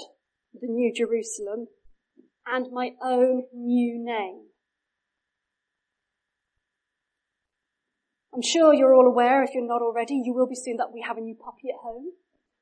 the 0.53 0.67
New 0.67 0.93
Jerusalem, 0.93 1.67
and 2.45 2.67
my 2.71 2.91
own 3.03 3.43
new 3.53 4.03
name. 4.03 4.47
I'm 8.33 8.41
sure 8.41 8.73
you're 8.73 8.93
all 8.93 9.07
aware, 9.07 9.43
if 9.43 9.51
you're 9.53 9.65
not 9.65 9.81
already, 9.81 10.21
you 10.23 10.33
will 10.33 10.47
be 10.47 10.55
soon 10.55 10.75
that 10.77 10.91
we 10.93 11.01
have 11.07 11.17
a 11.17 11.21
new 11.21 11.35
puppy 11.35 11.69
at 11.69 11.81
home. 11.81 12.11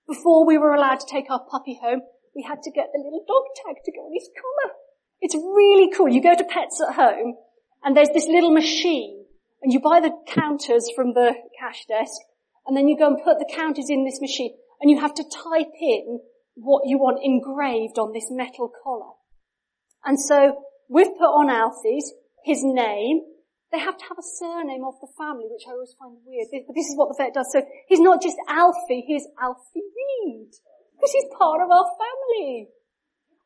Before 0.07 0.45
we 0.45 0.57
were 0.57 0.75
allowed 0.75 0.99
to 0.99 1.07
take 1.09 1.31
our 1.31 1.43
puppy 1.49 1.79
home, 1.81 2.01
we 2.35 2.45
had 2.47 2.61
to 2.61 2.71
get 2.71 2.89
the 2.93 3.01
little 3.03 3.25
dog 3.27 3.43
tag 3.55 3.81
to 3.83 3.91
go 3.91 4.05
on 4.05 4.13
his 4.13 4.29
collar. 4.37 4.73
It's 5.19 5.35
really 5.35 5.89
cool. 5.95 6.09
You 6.09 6.21
go 6.21 6.35
to 6.35 6.43
pets 6.43 6.79
at 6.87 6.95
home 6.95 7.35
and 7.83 7.97
there's 7.97 8.09
this 8.13 8.27
little 8.27 8.51
machine 8.51 9.22
and 9.63 9.71
you 9.71 9.79
buy 9.79 9.99
the 10.01 10.11
counters 10.27 10.91
from 10.93 11.13
the 11.13 11.33
cash 11.57 11.85
desk 11.87 12.19
and 12.67 12.75
then 12.75 12.87
you 12.87 12.97
go 12.97 13.07
and 13.07 13.23
put 13.23 13.39
the 13.39 13.49
counters 13.49 13.89
in 13.89 14.03
this 14.03 14.19
machine 14.19 14.53
and 14.81 14.91
you 14.91 14.99
have 14.99 15.13
to 15.15 15.23
type 15.23 15.71
in 15.79 16.19
what 16.55 16.83
you 16.85 16.99
want 16.99 17.23
engraved 17.23 17.97
on 17.97 18.11
this 18.11 18.27
metal 18.29 18.69
collar. 18.83 19.15
And 20.03 20.19
so 20.19 20.63
we've 20.89 21.15
put 21.17 21.31
on 21.31 21.49
Alfie's, 21.49 22.11
his 22.43 22.59
name. 22.61 23.21
They 23.71 23.79
have 23.79 23.97
to 23.97 24.05
have 24.05 24.19
a 24.19 24.27
surname 24.37 24.83
of 24.85 24.99
the 25.01 25.07
family, 25.17 25.47
which 25.49 25.63
I 25.65 25.71
always 25.71 25.95
find 25.97 26.17
weird. 26.27 26.51
But 26.51 26.75
this 26.75 26.85
is 26.85 26.95
what 26.95 27.09
the 27.09 27.17
vet 27.17 27.33
does. 27.33 27.49
So 27.51 27.63
he's 27.87 28.01
not 28.01 28.21
just 28.21 28.37
Alfie, 28.47 29.01
he's 29.07 29.25
Alfie 29.41 29.81
Reed. 29.81 30.51
Because 30.93 31.11
he's 31.11 31.25
part 31.39 31.63
of 31.63 31.71
our 31.71 31.87
family. 31.97 32.67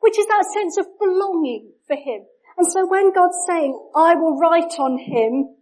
Which 0.01 0.19
is 0.19 0.25
that 0.27 0.45
sense 0.51 0.77
of 0.77 0.85
belonging 0.99 1.71
for 1.87 1.95
him. 1.95 2.25
And 2.57 2.67
so 2.67 2.85
when 2.85 3.13
God's 3.13 3.37
saying, 3.47 3.77
I 3.95 4.15
will 4.15 4.37
write 4.37 4.73
on 4.79 4.97
him 4.97 5.55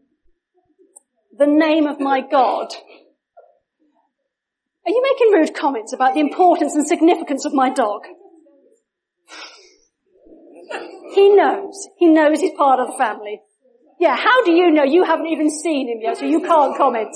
the 1.38 1.48
name 1.48 1.88
of 1.88 2.00
my 2.00 2.22
God, 2.22 2.74
are 4.86 4.92
you 4.92 5.02
making 5.02 5.34
rude 5.34 5.56
comments 5.56 5.94
about 5.94 6.14
the 6.14 6.20
importance 6.20 6.76
and 6.76 6.88
significance 6.88 7.46
of 7.46 7.54
my 7.54 7.74
dog? 7.74 8.04
He 11.14 11.30
knows. 11.30 11.88
He 11.98 12.08
knows 12.08 12.40
he's 12.40 12.54
part 12.58 12.80
of 12.80 12.88
the 12.88 12.98
family. 12.98 13.42
Yeah, 14.00 14.16
how 14.16 14.44
do 14.44 14.52
you 14.52 14.72
know? 14.72 14.84
You 14.84 15.04
haven't 15.04 15.28
even 15.28 15.50
seen 15.50 15.90
him 15.90 16.00
yet, 16.02 16.18
so 16.18 16.26
you 16.26 16.42
can't 16.42 16.78
comment. 16.78 17.16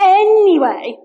Anyway, 0.00 0.96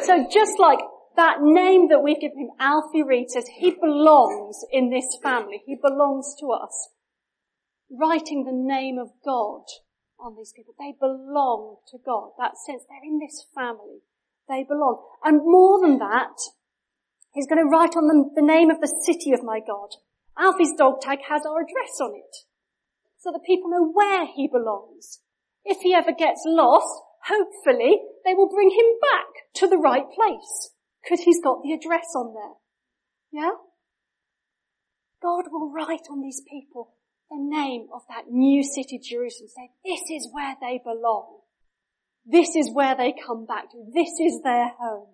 so 0.00 0.26
just 0.32 0.58
like 0.58 0.78
that 1.16 1.36
name 1.40 1.88
that 1.88 2.02
we've 2.02 2.20
given 2.20 2.38
him, 2.38 2.50
Alfie 2.58 3.04
says 3.28 3.44
he 3.46 3.70
belongs 3.70 4.64
in 4.72 4.90
this 4.90 5.18
family. 5.22 5.62
He 5.66 5.76
belongs 5.80 6.34
to 6.40 6.46
us. 6.50 6.88
Writing 7.90 8.44
the 8.44 8.52
name 8.52 8.98
of 8.98 9.10
God 9.24 9.64
on 10.22 10.36
these 10.36 10.52
people. 10.54 10.74
They 10.78 10.94
belong 10.98 11.76
to 11.88 11.98
God. 11.98 12.30
That 12.38 12.56
sense 12.56 12.82
they're 12.88 13.04
in 13.04 13.18
this 13.18 13.44
family. 13.54 14.02
They 14.48 14.64
belong. 14.64 15.02
And 15.24 15.42
more 15.44 15.80
than 15.80 15.98
that, 15.98 16.38
he's 17.32 17.46
going 17.46 17.62
to 17.62 17.68
write 17.68 17.96
on 17.96 18.06
them 18.06 18.30
the 18.34 18.42
name 18.42 18.70
of 18.70 18.80
the 18.80 18.92
city 19.04 19.32
of 19.32 19.42
my 19.42 19.60
God. 19.60 19.96
Alfie's 20.38 20.74
dog 20.76 21.00
tag 21.00 21.18
has 21.28 21.42
our 21.44 21.60
address 21.60 22.00
on 22.00 22.14
it. 22.14 22.46
So 23.18 23.30
that 23.30 23.46
people 23.46 23.70
know 23.70 23.90
where 23.92 24.26
he 24.26 24.48
belongs. 24.48 25.20
If 25.64 25.78
he 25.82 25.94
ever 25.94 26.12
gets 26.12 26.42
lost, 26.44 27.02
hopefully 27.26 28.00
they 28.24 28.34
will 28.34 28.48
bring 28.48 28.70
him 28.70 28.98
back 29.00 29.52
to 29.54 29.68
the 29.68 29.78
right 29.78 30.06
place. 30.14 30.70
Because 31.02 31.24
he's 31.24 31.42
got 31.42 31.62
the 31.62 31.72
address 31.72 32.06
on 32.16 32.34
there. 32.34 32.56
Yeah? 33.32 33.52
God 35.22 35.44
will 35.50 35.70
write 35.70 36.10
on 36.10 36.20
these 36.20 36.42
people 36.48 36.94
the 37.32 37.42
name 37.42 37.88
of 37.94 38.02
that 38.08 38.24
new 38.30 38.62
city, 38.62 39.00
Jerusalem, 39.02 39.48
say, 39.48 39.70
this 39.84 40.02
is 40.10 40.28
where 40.32 40.56
they 40.60 40.80
belong. 40.84 41.38
This 42.26 42.54
is 42.54 42.70
where 42.72 42.94
they 42.94 43.14
come 43.26 43.46
back 43.46 43.70
to. 43.70 43.84
This 43.92 44.10
is 44.20 44.40
their 44.44 44.70
home. 44.78 45.08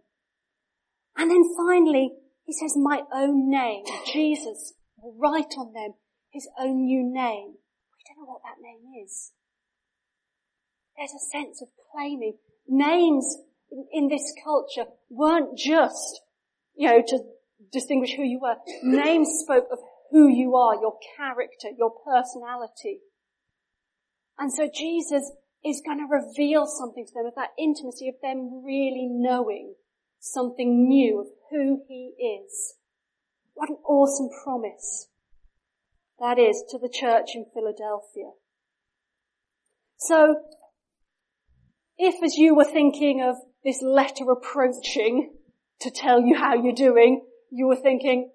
And 1.17 1.31
then 1.31 1.43
finally, 1.57 2.13
he 2.45 2.53
says, 2.53 2.75
my 2.77 3.03
own 3.15 3.51
name, 3.51 3.85
Jesus, 4.13 4.75
will 4.97 5.15
write 5.19 5.55
on 5.57 5.73
them 5.73 5.95
his 6.31 6.49
own 6.59 6.85
new 6.85 7.03
name. 7.03 7.55
We 7.55 8.05
don't 8.07 8.19
know 8.19 8.27
what 8.27 8.43
that 8.45 8.61
name 8.63 9.05
is. 9.05 9.33
There's 10.97 11.13
a 11.15 11.31
sense 11.33 11.63
of 11.63 11.69
claiming. 11.93 12.35
Names 12.67 13.39
in, 13.71 13.87
in 13.93 14.09
this 14.09 14.33
culture 14.45 14.91
weren't 15.09 15.57
just, 15.57 16.21
you 16.75 16.89
know, 16.89 17.03
to 17.07 17.19
distinguish 17.73 18.15
who 18.15 18.23
you 18.23 18.41
were. 18.41 18.57
Names 18.83 19.29
spoke 19.43 19.69
of 19.73 19.79
who 20.11 20.29
you 20.29 20.57
are, 20.57 20.75
your 20.75 20.97
character, 21.17 21.69
your 21.77 21.93
personality. 22.05 23.01
And 24.39 24.53
so 24.53 24.69
Jesus 24.73 25.33
is 25.65 25.83
going 25.85 25.99
to 25.99 26.07
reveal 26.11 26.67
something 26.67 27.05
to 27.07 27.13
them 27.15 27.27
of 27.27 27.35
that 27.35 27.51
intimacy 27.59 28.09
of 28.09 28.15
them 28.23 28.63
really 28.65 29.09
knowing 29.11 29.75
something 30.21 30.89
new 30.89 31.21
of 31.21 31.27
who 31.51 31.83
he 31.89 32.15
is. 32.19 32.75
What 33.55 33.71
an 33.71 33.79
awesome 33.85 34.29
promise 34.45 35.09
that 36.21 36.39
is 36.39 36.63
to 36.71 36.79
the 36.79 36.89
church 36.89 37.31
in 37.35 37.47
Philadelphia. 37.53 38.31
So, 39.97 40.37
if 41.97 42.23
as 42.23 42.37
you 42.37 42.55
were 42.55 42.65
thinking 42.65 43.21
of 43.23 43.37
this 43.65 43.83
letter 43.83 44.31
approaching 44.31 45.33
to 45.81 45.91
tell 45.91 46.21
you 46.21 46.37
how 46.37 46.55
you're 46.55 46.73
doing, 46.73 47.25
you 47.51 47.67
were 47.67 47.77
thinking, 47.77 48.31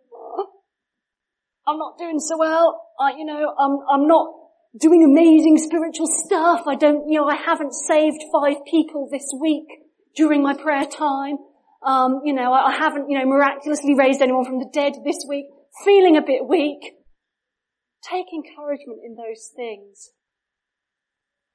I'm 1.68 1.78
not 1.78 1.98
doing 1.98 2.20
so 2.20 2.38
well. 2.38 2.90
I, 3.00 3.12
you 3.18 3.26
know, 3.26 3.54
I'm, 3.58 3.80
I'm 3.90 4.08
not 4.08 4.34
doing 4.80 5.04
amazing 5.04 5.58
spiritual 5.58 6.08
stuff. 6.08 6.64
I 6.68 6.76
don't, 6.76 7.10
you 7.10 7.20
know, 7.20 7.28
I 7.28 7.36
haven't 7.36 7.74
saved 7.74 8.24
five 8.32 8.58
people 8.70 9.08
this 9.12 9.32
week 9.40 9.68
during 10.16 10.42
my 10.42 10.54
prayer 10.54 10.86
time. 10.86 11.38
Um, 11.84 12.22
you 12.24 12.34
know, 12.34 12.54
I 12.54 12.76
haven't, 12.76 13.10
you 13.10 13.18
know, 13.18 13.26
miraculously 13.26 13.96
raised 13.96 14.22
anyone 14.22 14.46
from 14.46 14.60
the 14.60 14.70
dead 14.74 14.94
this 15.06 15.26
week. 15.28 15.46
Feeling 15.84 16.18
a 16.18 16.22
bit 16.22 16.48
weak. 16.48 16.80
Take 18.04 18.28
encouragement 18.34 19.00
in 19.04 19.16
those 19.16 19.50
things. 19.56 20.12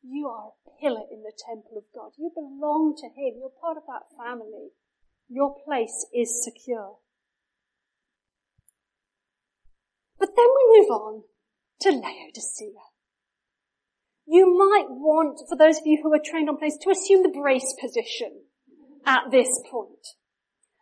You 0.02 0.28
are 0.28 0.52
a 0.66 0.80
pillar 0.80 1.02
in 1.10 1.22
the 1.22 1.32
temple 1.36 1.76
of 1.76 1.84
God. 1.94 2.12
You 2.16 2.30
belong 2.34 2.94
to 2.98 3.06
Him. 3.06 3.38
You're 3.38 3.52
part 3.60 3.76
of 3.76 3.84
that 3.86 4.08
family. 4.16 4.70
Your 5.28 5.54
place 5.64 6.06
is 6.14 6.42
secure. 6.42 6.96
But 10.18 10.30
then 10.36 10.46
we 10.46 10.80
move 10.80 10.90
on 10.90 11.22
to 11.80 11.90
Laodicea. 11.90 12.82
You 14.26 14.46
might 14.58 14.90
want, 14.90 15.40
for 15.48 15.56
those 15.56 15.78
of 15.78 15.86
you 15.86 16.00
who 16.02 16.12
are 16.12 16.20
trained 16.22 16.48
on 16.48 16.58
planes, 16.58 16.76
to 16.82 16.90
assume 16.90 17.22
the 17.22 17.38
brace 17.40 17.74
position 17.80 18.42
at 19.06 19.30
this 19.30 19.48
point. 19.70 20.04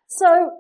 So, 0.08 0.50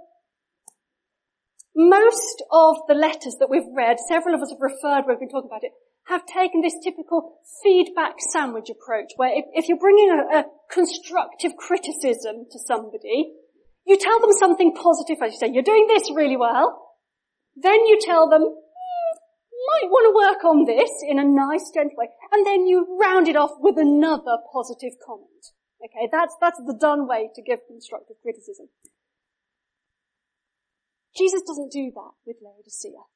most 1.74 2.42
of 2.50 2.76
the 2.88 2.94
letters 2.94 3.36
that 3.40 3.50
we've 3.50 3.68
read, 3.74 3.98
several 4.08 4.34
of 4.34 4.40
us 4.40 4.50
have 4.50 4.60
referred, 4.60 5.04
we've 5.06 5.18
been 5.18 5.28
talking 5.28 5.50
about 5.50 5.64
it, 5.64 5.72
have 6.06 6.24
taken 6.26 6.62
this 6.62 6.78
typical 6.82 7.40
feedback 7.62 8.14
sandwich 8.30 8.70
approach, 8.70 9.12
where 9.16 9.30
if, 9.34 9.44
if 9.52 9.68
you're 9.68 9.78
bringing 9.78 10.10
a, 10.10 10.38
a, 10.38 10.44
constructive 10.70 11.56
criticism 11.56 12.46
to 12.50 12.58
somebody, 12.66 13.32
you 13.84 13.96
tell 13.98 14.20
them 14.20 14.32
something 14.32 14.74
positive, 14.74 15.16
as 15.22 15.32
you 15.32 15.38
say, 15.38 15.50
you're 15.52 15.62
doing 15.62 15.86
this 15.86 16.10
really 16.10 16.36
well, 16.36 16.86
then 17.56 17.86
you 17.86 17.98
tell 18.00 18.28
them, 18.28 18.42
might 19.66 19.90
want 19.90 20.06
to 20.06 20.14
work 20.14 20.44
on 20.44 20.64
this 20.64 20.90
in 21.02 21.18
a 21.18 21.24
nice, 21.24 21.70
gentle 21.74 21.96
way, 21.96 22.08
and 22.32 22.46
then 22.46 22.66
you 22.66 22.98
round 23.00 23.28
it 23.28 23.36
off 23.36 23.52
with 23.58 23.78
another 23.78 24.38
positive 24.52 24.94
comment. 25.04 25.52
Okay, 25.82 26.08
that's, 26.10 26.34
that's 26.40 26.60
the 26.64 26.76
done 26.78 27.06
way 27.06 27.28
to 27.34 27.42
give 27.42 27.60
constructive 27.66 28.16
criticism. 28.22 28.68
Jesus 31.16 31.42
doesn't 31.46 31.72
do 31.72 31.90
that 31.94 32.12
with 32.26 32.36
Laodicea. 32.42 33.08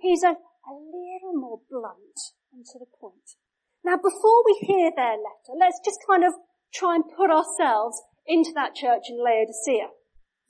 He's 0.00 0.22
a, 0.22 0.36
a 0.36 0.72
little 0.72 1.34
more 1.34 1.60
blunt 1.70 2.32
and 2.52 2.64
to 2.72 2.78
the 2.78 2.86
point. 3.00 3.36
Now 3.84 3.96
before 3.96 4.42
we 4.44 4.66
hear 4.66 4.90
their 4.94 5.16
letter, 5.16 5.58
let's 5.58 5.80
just 5.84 5.98
kind 6.08 6.24
of 6.24 6.34
try 6.72 6.94
and 6.94 7.04
put 7.16 7.30
ourselves 7.30 8.00
into 8.26 8.52
that 8.54 8.74
church 8.74 9.04
in 9.08 9.22
Laodicea. 9.22 9.88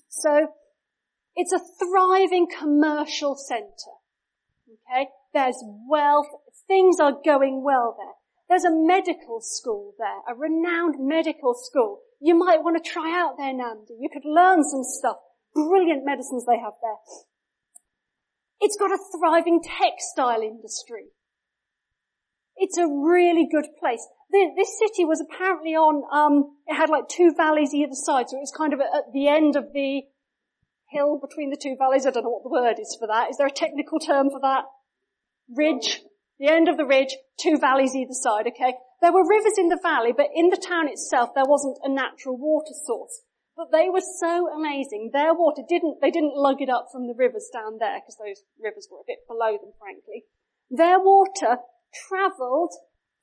So, 0.09 0.49
it's 1.35 1.53
a 1.53 1.61
thriving 1.81 2.47
commercial 2.47 3.35
centre. 3.35 4.02
Okay? 4.91 5.09
There's 5.33 5.63
wealth. 5.89 6.29
Things 6.67 7.01
are 7.01 7.17
going 7.25 7.63
well 7.65 7.97
there. 7.99 8.15
There's 8.49 8.65
a 8.65 8.71
medical 8.71 9.41
school 9.41 9.95
there, 9.99 10.21
a 10.29 10.39
renowned 10.39 10.97
medical 10.99 11.55
school. 11.55 12.01
You 12.21 12.35
might 12.35 12.63
want 12.63 12.83
to 12.83 12.91
try 12.91 13.19
out 13.19 13.37
there, 13.39 13.53
Nandi. 13.53 13.95
You 13.99 14.11
could 14.13 14.29
learn 14.29 14.63
some 14.63 14.85
stuff. 14.85 15.17
Brilliant 15.55 16.05
medicines 16.05 16.45
they 16.47 16.59
have 16.59 16.75
there. 16.83 17.01
It's 18.61 18.77
got 18.77 18.93
a 18.93 18.99
thriving 19.19 19.61
textile 19.63 20.43
industry. 20.43 21.07
It's 22.57 22.79
a 22.79 22.87
really 22.87 23.49
good 23.51 23.67
place. 23.81 24.07
This 24.31 24.79
city 24.79 25.05
was 25.05 25.21
apparently 25.21 25.75
on, 25.75 26.05
um, 26.13 26.57
it 26.67 26.75
had 26.75 26.91
like 26.91 27.09
two 27.09 27.33
valleys 27.37 27.75
either 27.75 27.95
side, 27.95 28.29
so 28.29 28.37
it 28.37 28.41
was 28.41 28.53
kind 28.57 28.73
of 28.73 28.81
at 28.81 29.13
the 29.13 29.29
end 29.29 29.57
of 29.57 29.73
the 29.73 30.03
hill 30.93 31.19
between 31.19 31.51
the 31.51 31.57
two 31.57 31.77
valleys. 31.79 32.07
I 32.07 32.11
don't 32.11 32.25
know 32.25 32.31
what 32.31 32.45
the 32.45 32.53
word 32.53 32.79
is 32.79 32.97
for 32.99 33.09
that. 33.09 33.31
Is 33.31 33.39
there 33.39 33.47
a 33.47 33.51
technical 33.51 33.99
term 33.99 34.31
for 34.31 34.41
that? 34.41 34.65
Ridge. 35.49 36.03
The 36.39 36.49
end 36.49 36.69
of 36.69 36.77
the 36.77 36.87
ridge, 36.87 37.17
two 37.41 37.57
valleys 37.59 37.95
either 37.95 38.15
side, 38.15 38.47
okay? 38.49 38.75
There 39.01 39.13
were 39.13 39.27
rivers 39.27 39.59
in 39.59 39.69
the 39.69 39.79
valley, 39.83 40.13
but 40.17 40.31
in 40.35 40.51
the 40.51 40.57
town 40.57 40.89
itself 40.89 41.31
there 41.35 41.47
wasn't 41.47 41.79
a 41.83 41.89
natural 41.89 42.37
water 42.37 42.75
source. 42.87 43.23
But 43.57 43.71
they 43.71 43.89
were 43.89 44.03
so 44.03 44.49
amazing. 44.49 45.11
Their 45.13 45.35
water 45.35 45.63
didn't, 45.69 46.01
they 46.01 46.11
didn't 46.11 46.35
lug 46.35 46.61
it 46.61 46.71
up 46.71 46.89
from 46.91 47.07
the 47.07 47.15
rivers 47.15 47.51
down 47.53 47.79
there, 47.79 48.01
because 48.01 48.17
those 48.17 48.43
rivers 48.59 48.89
were 48.91 48.99
a 48.99 49.07
bit 49.07 49.27
below 49.29 49.59
them, 49.59 49.73
frankly. 49.79 50.25
Their 50.71 50.99
water 50.99 51.59
travelled 52.09 52.73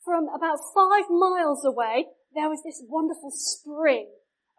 from 0.05 0.29
about 0.29 0.59
five 0.73 1.09
miles 1.09 1.65
away. 1.65 2.07
There 2.35 2.49
was 2.49 2.61
this 2.63 2.83
wonderful 2.87 3.31
spring 3.31 4.07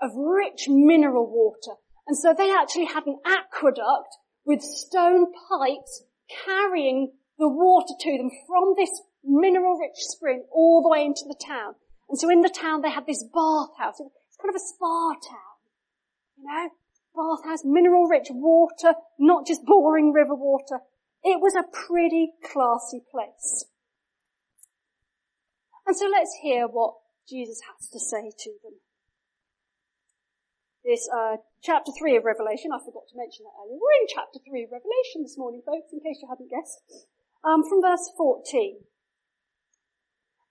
of 0.02 0.10
rich 0.16 0.68
mineral 0.68 1.30
water 1.30 1.78
and 2.10 2.18
so 2.18 2.34
they 2.34 2.50
actually 2.50 2.86
had 2.86 3.06
an 3.06 3.20
aqueduct 3.24 4.18
with 4.44 4.62
stone 4.62 5.26
pipes 5.30 6.02
carrying 6.44 7.12
the 7.38 7.46
water 7.46 7.94
to 8.00 8.18
them 8.18 8.32
from 8.48 8.74
this 8.76 8.90
mineral 9.22 9.78
rich 9.78 9.94
spring 9.94 10.42
all 10.50 10.82
the 10.82 10.88
way 10.88 11.04
into 11.04 11.22
the 11.28 11.38
town. 11.38 11.74
And 12.08 12.18
so 12.18 12.28
in 12.28 12.40
the 12.40 12.48
town 12.48 12.82
they 12.82 12.90
had 12.90 13.06
this 13.06 13.22
bathhouse. 13.22 14.00
It's 14.00 14.36
kind 14.42 14.50
of 14.50 14.56
a 14.56 14.58
spa 14.58 15.14
town. 15.22 15.54
You 16.36 16.46
know? 16.46 16.70
Bathhouse, 17.14 17.64
mineral 17.64 18.08
rich 18.08 18.26
water, 18.30 18.94
not 19.16 19.46
just 19.46 19.64
boring 19.64 20.12
river 20.12 20.34
water. 20.34 20.80
It 21.22 21.40
was 21.40 21.54
a 21.54 21.62
pretty 21.62 22.32
classy 22.42 23.04
place. 23.08 23.66
And 25.86 25.96
so 25.96 26.08
let's 26.08 26.36
hear 26.42 26.66
what 26.66 26.94
Jesus 27.28 27.60
has 27.70 27.88
to 27.90 28.00
say 28.00 28.32
to 28.36 28.50
them 28.64 28.80
this 30.84 31.08
uh, 31.12 31.36
chapter 31.62 31.92
3 31.92 32.16
of 32.16 32.24
Revelation. 32.24 32.72
I 32.72 32.78
forgot 32.78 33.04
to 33.10 33.18
mention 33.18 33.44
that 33.44 33.56
earlier. 33.60 33.76
We're 33.76 34.00
in 34.00 34.08
chapter 34.08 34.40
3 34.40 34.64
of 34.64 34.72
Revelation 34.72 35.22
this 35.22 35.36
morning, 35.36 35.62
folks, 35.64 35.92
in 35.92 36.00
case 36.00 36.20
you 36.22 36.28
hadn't 36.28 36.50
guessed. 36.50 36.80
Um, 37.44 37.64
from 37.64 37.82
verse 37.82 38.08
14. 38.16 38.84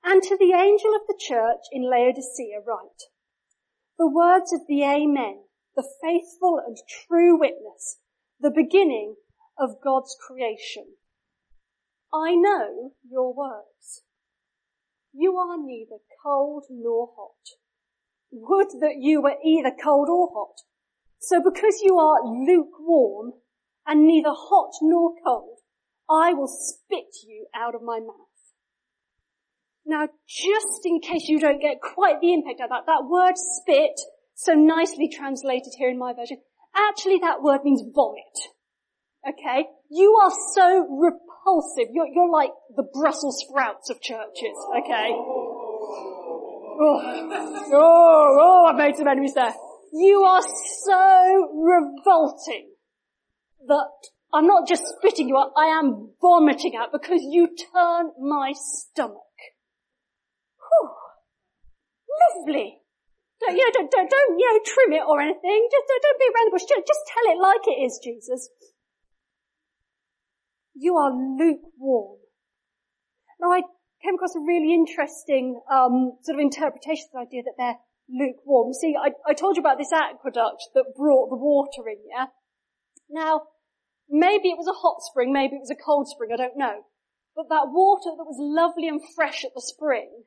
And 0.04 0.24
to 0.24 0.38
the 0.38 0.54
angel 0.54 0.96
of 0.96 1.06
the 1.08 1.18
church 1.20 1.70
in 1.72 1.90
Laodicea 1.90 2.62
write, 2.66 3.10
the 3.98 4.10
words 4.10 4.54
of 4.54 4.62
the 4.68 4.84
Amen, 4.84 5.44
the 5.76 5.88
faithful 6.02 6.62
and 6.66 6.78
true 6.88 7.38
witness, 7.38 8.00
the 8.40 8.52
beginning 8.52 9.16
of 9.58 9.82
God's 9.84 10.16
creation. 10.16 10.96
I 12.14 12.34
know 12.34 12.94
your 13.08 13.34
words. 13.34 14.04
You 15.14 15.38
are 15.38 15.58
neither 15.58 15.98
cold 16.24 16.64
nor 16.70 17.10
hot. 17.16 17.60
Would 18.32 18.68
that 18.82 18.98
you 19.00 19.22
were 19.22 19.36
either 19.44 19.72
cold 19.84 20.10
or 20.10 20.30
hot. 20.34 20.62
So 21.20 21.42
because 21.44 21.82
you 21.84 21.98
are 21.98 22.24
lukewarm 22.24 23.34
and 23.86 24.06
neither 24.06 24.30
hot 24.32 24.72
nor 24.82 25.14
cold, 25.26 25.58
I 26.10 26.34
will 26.34 26.48
spit 26.48 27.14
you 27.28 27.48
out 27.56 27.76
of 27.76 27.82
my 27.82 28.00
mouth. 28.00 28.30
Now, 29.86 30.08
just 30.28 30.86
in 30.86 31.02
case 31.02 31.28
you 31.28 31.40
don't 31.40 31.62
get 31.62 31.82
quite 31.82 32.22
the 32.22 32.34
impact 32.34 32.62
of 32.62 32.70
that, 32.70 32.86
that 32.86 33.10
word 33.10 33.34
spit, 33.36 34.00
so 34.36 34.54
nicely 34.54 35.10
translated 35.10 35.74
here 35.78 35.90
in 35.90 35.98
my 35.98 36.14
version, 36.14 36.38
actually 36.76 37.18
that 37.22 37.42
word 37.42 37.62
means 37.64 37.84
vomit. 37.94 38.38
Okay? 39.28 39.66
You 39.90 40.18
are 40.24 40.32
so 40.54 40.86
repulsive. 40.88 41.92
You're, 41.92 42.08
you're 42.14 42.32
like 42.32 42.52
the 42.76 42.88
Brussels 42.94 43.44
sprouts 43.48 43.90
of 43.90 44.02
churches. 44.02 44.56
Okay? 44.78 45.10
Oh, 46.82 47.02
oh, 47.74 48.38
oh, 48.40 48.66
I've 48.70 48.78
made 48.78 48.96
some 48.96 49.08
enemies 49.08 49.34
there. 49.34 49.54
You 49.92 50.22
are 50.24 50.42
so 50.42 51.50
revolting 51.54 52.70
that 53.68 53.90
I'm 54.34 54.48
not 54.48 54.68
just 54.68 54.84
spitting 54.88 55.28
you 55.28 55.38
out, 55.38 55.52
I 55.58 55.66
am 55.66 56.12
vomiting 56.22 56.76
out 56.80 56.92
because 56.94 57.22
you 57.22 57.50
turn 57.74 58.12
my 58.22 58.54
stomach. 58.56 59.18
Whew. 60.60 60.90
Lovely. 62.38 62.78
Don't, 63.42 63.58
you 63.58 63.66
know, 63.66 63.72
don't, 63.74 63.92
don't, 63.92 64.10
don't, 64.10 64.40
you 64.40 64.46
know, 64.46 64.60
trim 64.66 64.94
it 64.94 65.04
or 65.08 65.20
anything. 65.20 65.68
Just 65.72 65.86
don't, 65.88 66.04
don't 66.04 66.20
be 66.20 66.26
around 66.26 66.48
the 66.48 66.52
bush. 66.52 66.68
Just, 66.70 66.88
just 66.88 67.00
tell 67.08 67.34
it 67.34 67.42
like 67.42 67.68
it 67.68 67.84
is, 67.84 68.00
Jesus. 68.04 68.50
You 70.76 70.96
are 70.96 71.12
lukewarm. 71.12 72.20
Now 73.42 73.52
I 73.52 73.62
came 74.04 74.16
across 74.16 74.36
a 74.36 74.40
really 74.40 74.74
interesting 74.74 75.60
um, 75.72 76.18
sort 76.24 76.36
of 76.36 76.42
interpretation 76.42 77.06
of 77.14 77.14
the 77.14 77.20
idea 77.28 77.44
that 77.44 77.56
they're 77.58 77.80
lukewarm. 78.10 78.74
See, 78.74 78.96
I, 78.96 79.12
I 79.28 79.34
told 79.34 79.56
you 79.56 79.62
about 79.62 79.78
this 79.78 79.92
aqueduct 79.92 80.64
that 80.74 80.96
brought 80.96 81.30
the 81.30 81.36
water 81.36 81.88
in, 81.88 81.98
yeah? 82.10 82.28
Now, 83.10 83.44
maybe 84.10 84.50
it 84.50 84.58
was 84.58 84.68
a 84.68 84.80
hot 84.82 85.02
spring, 85.02 85.34
maybe 85.34 85.56
it 85.56 85.62
was 85.62 85.72
a 85.72 85.76
cold 85.76 86.08
spring, 86.08 86.32
I 86.34 86.38
don't 86.38 86.58
know. 86.58 86.86
But 87.36 87.50
that 87.50 87.68
water 87.68 88.12
that 88.18 88.26
was 88.26 88.38
lovely 88.40 88.88
and 88.88 89.02
fresh 89.16 89.46
at 89.46 89.52
the 89.54 89.62
spring, 89.62 90.24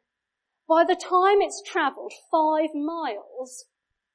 by 0.68 0.84
the 0.84 0.94
time 0.94 1.40
it's 1.40 1.62
travelled 1.64 2.12
five 2.30 2.70
miles 2.74 3.66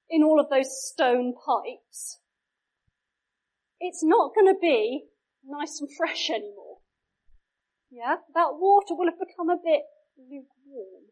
in 0.10 0.24
all 0.24 0.40
of 0.40 0.50
those 0.50 0.88
stone 0.88 1.34
pipes, 1.34 2.20
it's 3.80 4.04
not 4.04 4.34
going 4.34 4.48
to 4.48 4.60
be 4.60 5.06
nice 5.46 5.80
and 5.80 5.90
fresh 5.96 6.30
anymore. 6.30 6.67
Yeah? 7.90 8.18
That 8.34 8.60
water 8.60 8.96
will 8.96 9.10
have 9.10 9.20
become 9.20 9.50
a 9.50 9.58
bit 9.58 9.84
lukewarm. 10.18 11.12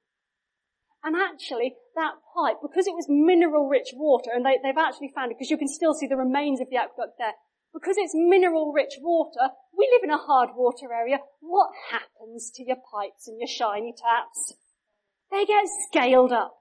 And 1.04 1.16
actually, 1.16 1.76
that 1.96 2.18
pipe, 2.34 2.58
because 2.62 2.88
it 2.88 2.98
was 2.98 3.06
mineral 3.08 3.70
rich 3.70 3.94
water, 3.94 4.32
and 4.34 4.44
they, 4.44 4.58
have 4.64 4.78
actually 4.78 5.12
found 5.14 5.32
it, 5.32 5.38
because 5.38 5.52
you 5.52 5.58
can 5.58 5.68
still 5.68 5.94
see 5.94 6.08
the 6.08 6.18
remains 6.18 6.60
of 6.60 6.70
the 6.72 6.78
aqueduct 6.78 7.20
there, 7.20 7.38
because 7.72 7.96
it's 7.98 8.16
mineral 8.16 8.74
rich 8.74 8.98
water, 9.00 9.54
we 9.78 9.88
live 9.94 10.04
in 10.04 10.10
a 10.10 10.18
hard 10.18 10.50
water 10.56 10.92
area, 10.92 11.20
what 11.42 11.70
happens 11.92 12.50
to 12.56 12.64
your 12.66 12.78
pipes 12.78 13.28
and 13.28 13.38
your 13.40 13.48
shiny 13.48 13.94
taps? 13.94 14.56
They 15.30 15.46
get 15.46 15.66
scaled 15.88 16.32
up. 16.32 16.56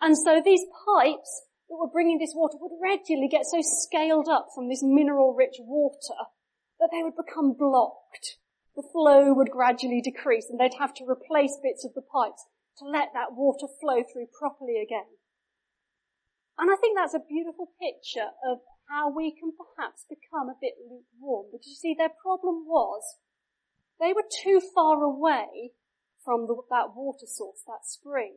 And 0.00 0.16
so 0.16 0.40
these 0.42 0.64
pipes 0.86 1.42
that 1.68 1.76
were 1.76 1.92
bringing 1.92 2.18
this 2.18 2.32
water 2.34 2.56
would 2.58 2.80
regularly 2.80 3.28
get 3.28 3.44
so 3.44 3.60
scaled 3.60 4.28
up 4.28 4.48
from 4.54 4.70
this 4.70 4.82
mineral 4.82 5.34
rich 5.34 5.56
water 5.60 6.32
that 6.78 6.88
they 6.90 7.02
would 7.02 7.16
become 7.16 7.52
blocked. 7.52 8.39
The 8.80 8.88
flow 8.96 9.34
would 9.34 9.50
gradually 9.50 10.00
decrease 10.00 10.48
and 10.48 10.58
they'd 10.58 10.80
have 10.80 10.94
to 10.94 11.04
replace 11.04 11.60
bits 11.62 11.84
of 11.84 11.92
the 11.92 12.00
pipes 12.00 12.46
to 12.78 12.88
let 12.88 13.12
that 13.12 13.36
water 13.36 13.68
flow 13.68 14.00
through 14.00 14.32
properly 14.32 14.80
again. 14.80 15.20
And 16.56 16.72
I 16.72 16.76
think 16.80 16.96
that's 16.96 17.12
a 17.12 17.20
beautiful 17.20 17.76
picture 17.76 18.32
of 18.40 18.64
how 18.88 19.12
we 19.12 19.36
can 19.36 19.52
perhaps 19.52 20.06
become 20.08 20.48
a 20.48 20.56
bit 20.56 20.80
lukewarm. 20.80 21.52
Because 21.52 21.68
you 21.68 21.74
see, 21.76 21.92
their 21.92 22.08
problem 22.08 22.64
was 22.64 23.20
they 24.00 24.14
were 24.14 24.24
too 24.24 24.62
far 24.74 25.04
away 25.04 25.76
from 26.24 26.46
the, 26.46 26.56
that 26.70 26.96
water 26.96 27.28
source, 27.28 27.60
that 27.66 27.84
spring. 27.84 28.32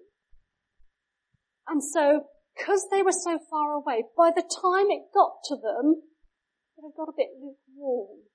And 1.69 1.81
so, 1.81 2.27
because 2.51 2.87
they 2.91 3.01
were 3.01 3.15
so 3.15 3.39
far 3.49 3.71
away, 3.71 4.11
by 4.17 4.31
the 4.35 4.43
time 4.43 4.91
it 4.91 5.07
got 5.15 5.39
to 5.47 5.55
them, 5.55 6.03
it 6.75 6.83
had 6.83 6.97
got 6.99 7.07
a 7.07 7.15
bit 7.15 7.31
lukewarm. 7.39 8.27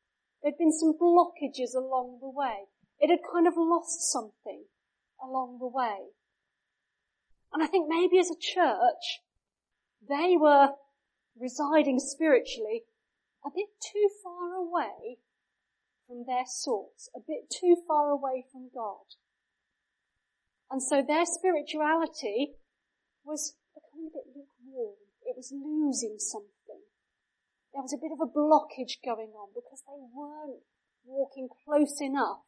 There'd 0.43 0.59
been 0.59 0.73
some 0.73 0.95
blockages 1.01 1.75
along 1.75 2.19
the 2.21 2.29
way. 2.29 2.67
It 3.01 3.11
had 3.11 3.21
kind 3.33 3.47
of 3.47 3.55
lost 3.57 4.11
something 4.13 4.65
along 5.23 5.59
the 5.59 5.67
way. 5.67 6.13
And 7.53 7.63
I 7.63 7.67
think 7.67 7.87
maybe 7.89 8.19
as 8.19 8.31
a 8.31 8.39
church, 8.39 9.23
they 10.07 10.37
were 10.37 10.71
residing 11.41 11.99
spiritually 11.99 12.85
a 13.45 13.51
bit 13.55 13.69
too 13.81 14.09
far 14.23 14.55
away 14.55 15.19
from 16.07 16.25
their 16.27 16.45
source, 16.47 17.09
a 17.15 17.21
bit 17.21 17.51
too 17.51 17.77
far 17.87 18.11
away 18.11 18.45
from 18.51 18.71
God. 18.75 19.15
And 20.71 20.83
so 20.83 21.03
their 21.03 21.25
spirituality 21.25 22.55
was 23.25 23.55
becoming 23.75 24.11
a 24.11 24.17
bit 24.17 24.27
lukewarm. 24.35 24.97
It 25.25 25.37
was 25.37 25.53
losing 25.53 26.19
something. 26.19 26.58
There 27.79 27.85
was 27.85 27.95
a 27.95 28.03
bit 28.03 28.11
of 28.11 28.19
a 28.19 28.27
blockage 28.27 28.99
going 29.05 29.31
on 29.39 29.51
because 29.55 29.85
they 29.87 30.03
weren't 30.13 30.67
walking 31.05 31.47
close 31.65 32.01
enough 32.01 32.43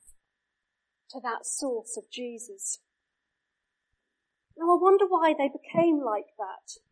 to 1.10 1.20
that 1.22 1.46
source 1.46 1.96
of 1.96 2.10
Jesus. 2.10 2.80
Now 4.58 4.74
I 4.74 4.82
wonder 4.82 5.04
why 5.06 5.32
they 5.38 5.46
became 5.46 6.02
like 6.04 6.34
that. 6.36 6.82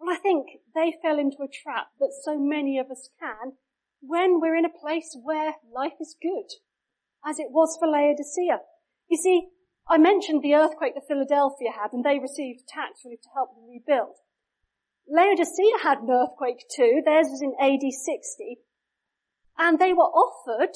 Well, 0.00 0.12
I 0.12 0.18
think 0.18 0.48
they 0.74 0.92
fell 1.00 1.20
into 1.20 1.44
a 1.44 1.54
trap 1.62 1.90
that 2.00 2.10
so 2.24 2.36
many 2.36 2.76
of 2.76 2.90
us 2.90 3.08
can 3.20 3.52
when 4.00 4.40
we're 4.40 4.56
in 4.56 4.64
a 4.64 4.80
place 4.82 5.16
where 5.22 5.54
life 5.72 6.00
is 6.00 6.16
good, 6.20 6.50
as 7.24 7.38
it 7.38 7.52
was 7.52 7.76
for 7.78 7.86
Laodicea. 7.86 8.58
You 9.08 9.16
see, 9.16 9.50
I 9.88 9.98
mentioned 9.98 10.42
the 10.42 10.56
earthquake 10.56 10.96
that 10.96 11.06
Philadelphia 11.06 11.70
had 11.70 11.92
and 11.92 12.04
they 12.04 12.18
received 12.18 12.66
tax 12.66 13.02
relief 13.04 13.20
to 13.22 13.28
help 13.36 13.54
them 13.54 13.70
rebuild. 13.70 14.16
Laodicea 15.08 15.82
had 15.82 16.02
an 16.02 16.10
earthquake 16.10 16.66
too. 16.74 17.02
Theirs 17.04 17.30
was 17.30 17.42
in 17.42 17.54
AD 17.60 17.82
60. 17.82 18.58
And 19.58 19.78
they 19.78 19.92
were 19.92 20.10
offered 20.10 20.74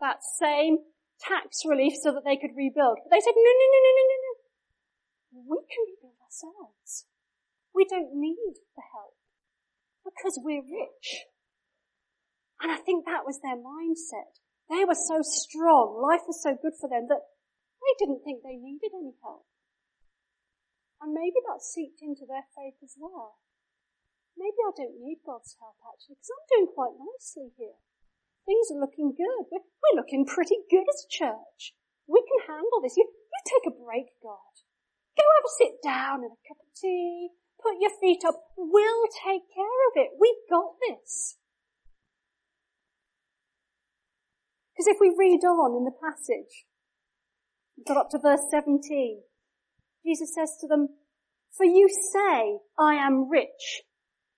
that 0.00 0.22
same 0.22 0.78
tax 1.20 1.66
relief 1.66 1.94
so 2.00 2.12
that 2.12 2.24
they 2.24 2.36
could 2.36 2.56
rebuild. 2.56 3.02
But 3.02 3.10
they 3.10 3.20
said, 3.20 3.34
no, 3.34 3.50
no, 3.50 3.66
no, 3.68 3.78
no, 3.82 3.92
no, 3.92 4.04
no, 4.06 4.18
no. 4.22 4.32
We 5.44 5.58
can 5.66 5.82
rebuild 5.90 6.18
ourselves. 6.22 7.06
We 7.74 7.84
don't 7.84 8.14
need 8.14 8.62
the 8.74 8.86
help 8.94 9.18
because 10.06 10.40
we're 10.40 10.62
rich. 10.62 11.26
And 12.62 12.72
I 12.72 12.78
think 12.78 13.04
that 13.04 13.26
was 13.26 13.38
their 13.42 13.58
mindset. 13.58 14.40
They 14.70 14.84
were 14.84 14.98
so 14.98 15.22
strong. 15.22 16.00
Life 16.02 16.26
was 16.26 16.42
so 16.42 16.56
good 16.56 16.74
for 16.80 16.88
them 16.88 17.06
that 17.08 17.22
they 17.78 17.94
didn't 17.98 18.22
think 18.24 18.42
they 18.42 18.56
needed 18.56 18.90
any 18.94 19.14
help. 19.22 19.46
And 21.00 21.14
maybe 21.14 21.38
that 21.46 21.62
seeped 21.62 22.02
into 22.02 22.26
their 22.26 22.46
faith 22.56 22.78
as 22.82 22.96
well. 22.98 23.38
Maybe 24.38 24.62
I 24.62 24.70
don't 24.70 25.02
need 25.02 25.18
God's 25.26 25.58
help 25.58 25.74
actually 25.82 26.14
because 26.14 26.30
I'm 26.30 26.46
doing 26.46 26.70
quite 26.70 26.94
nicely 26.94 27.50
here. 27.58 27.82
Things 28.46 28.70
are 28.70 28.78
looking 28.78 29.12
good. 29.12 29.50
We're, 29.50 29.66
we're 29.66 29.98
looking 29.98 30.24
pretty 30.24 30.62
good 30.70 30.86
as 30.86 31.02
a 31.02 31.10
church. 31.10 31.74
We 32.06 32.22
can 32.22 32.46
handle 32.46 32.78
this. 32.80 32.96
You, 32.96 33.04
you 33.04 33.40
take 33.44 33.66
a 33.66 33.74
break, 33.74 34.14
God. 34.22 34.54
Go 35.18 35.26
have 35.26 35.44
a 35.44 35.58
sit 35.58 35.82
down 35.82 36.22
and 36.22 36.32
a 36.32 36.42
cup 36.46 36.62
of 36.62 36.70
tea. 36.72 37.34
Put 37.60 37.82
your 37.82 37.90
feet 38.00 38.22
up. 38.24 38.38
We'll 38.56 39.10
take 39.10 39.42
care 39.50 39.80
of 39.90 39.94
it. 39.98 40.14
We've 40.14 40.46
got 40.48 40.78
this. 40.86 41.36
Because 44.72 44.94
if 44.94 44.98
we 45.00 45.10
read 45.18 45.42
on 45.42 45.76
in 45.76 45.84
the 45.84 45.98
passage, 45.98 46.64
we 47.76 47.82
got 47.82 47.96
up 47.96 48.10
to 48.10 48.18
verse 48.18 48.46
17, 48.50 49.22
Jesus 50.06 50.32
says 50.32 50.56
to 50.60 50.68
them, 50.68 50.88
For 51.56 51.66
you 51.66 51.88
say, 51.90 52.60
I 52.78 52.94
am 52.94 53.28
rich, 53.28 53.82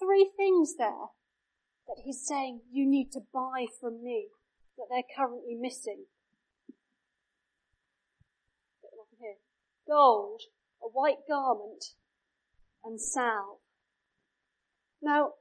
Three 0.00 0.30
things 0.36 0.76
there 0.78 1.12
that 1.86 2.02
he's 2.04 2.24
saying 2.26 2.60
you 2.72 2.88
need 2.88 3.12
to 3.12 3.20
buy 3.32 3.66
from 3.80 4.02
me 4.02 4.28
that 4.78 4.86
they're 4.88 5.02
currently 5.14 5.54
missing. 5.54 6.06
Here. 9.18 9.36
Gold, 9.86 10.40
a 10.82 10.88
white 10.88 11.28
garment, 11.28 11.84
and 12.82 12.98
salve. 12.98 13.60
Now, 15.02 15.32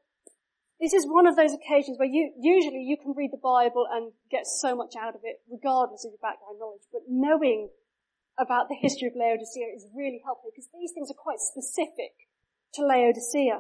this 0.82 0.94
is 0.94 1.06
one 1.08 1.28
of 1.28 1.38
those 1.38 1.54
occasions 1.54 1.98
where 1.98 2.08
you, 2.08 2.34
usually 2.40 2.84
you 2.84 2.98
can 2.98 3.14
read 3.16 3.32
the 3.32 3.40
Bible 3.42 3.86
and 3.90 4.12
get 4.30 4.48
so 4.48 4.76
much 4.76 4.96
out 5.00 5.16
of 5.16 5.22
it, 5.24 5.40
regardless 5.50 6.04
of 6.04 6.12
your 6.12 6.24
background 6.24 6.60
knowledge, 6.60 6.88
but 6.92 7.04
knowing 7.08 7.70
about 8.38 8.68
the 8.68 8.76
history 8.76 9.08
of 9.08 9.16
Laodicea 9.16 9.68
is 9.76 9.88
really 9.96 10.22
helpful 10.24 10.52
because 10.52 10.68
these 10.74 10.92
things 10.92 11.12
are 11.12 11.20
quite 11.20 11.40
specific 11.40 12.28
to 12.74 12.84
Laodicea 12.86 13.60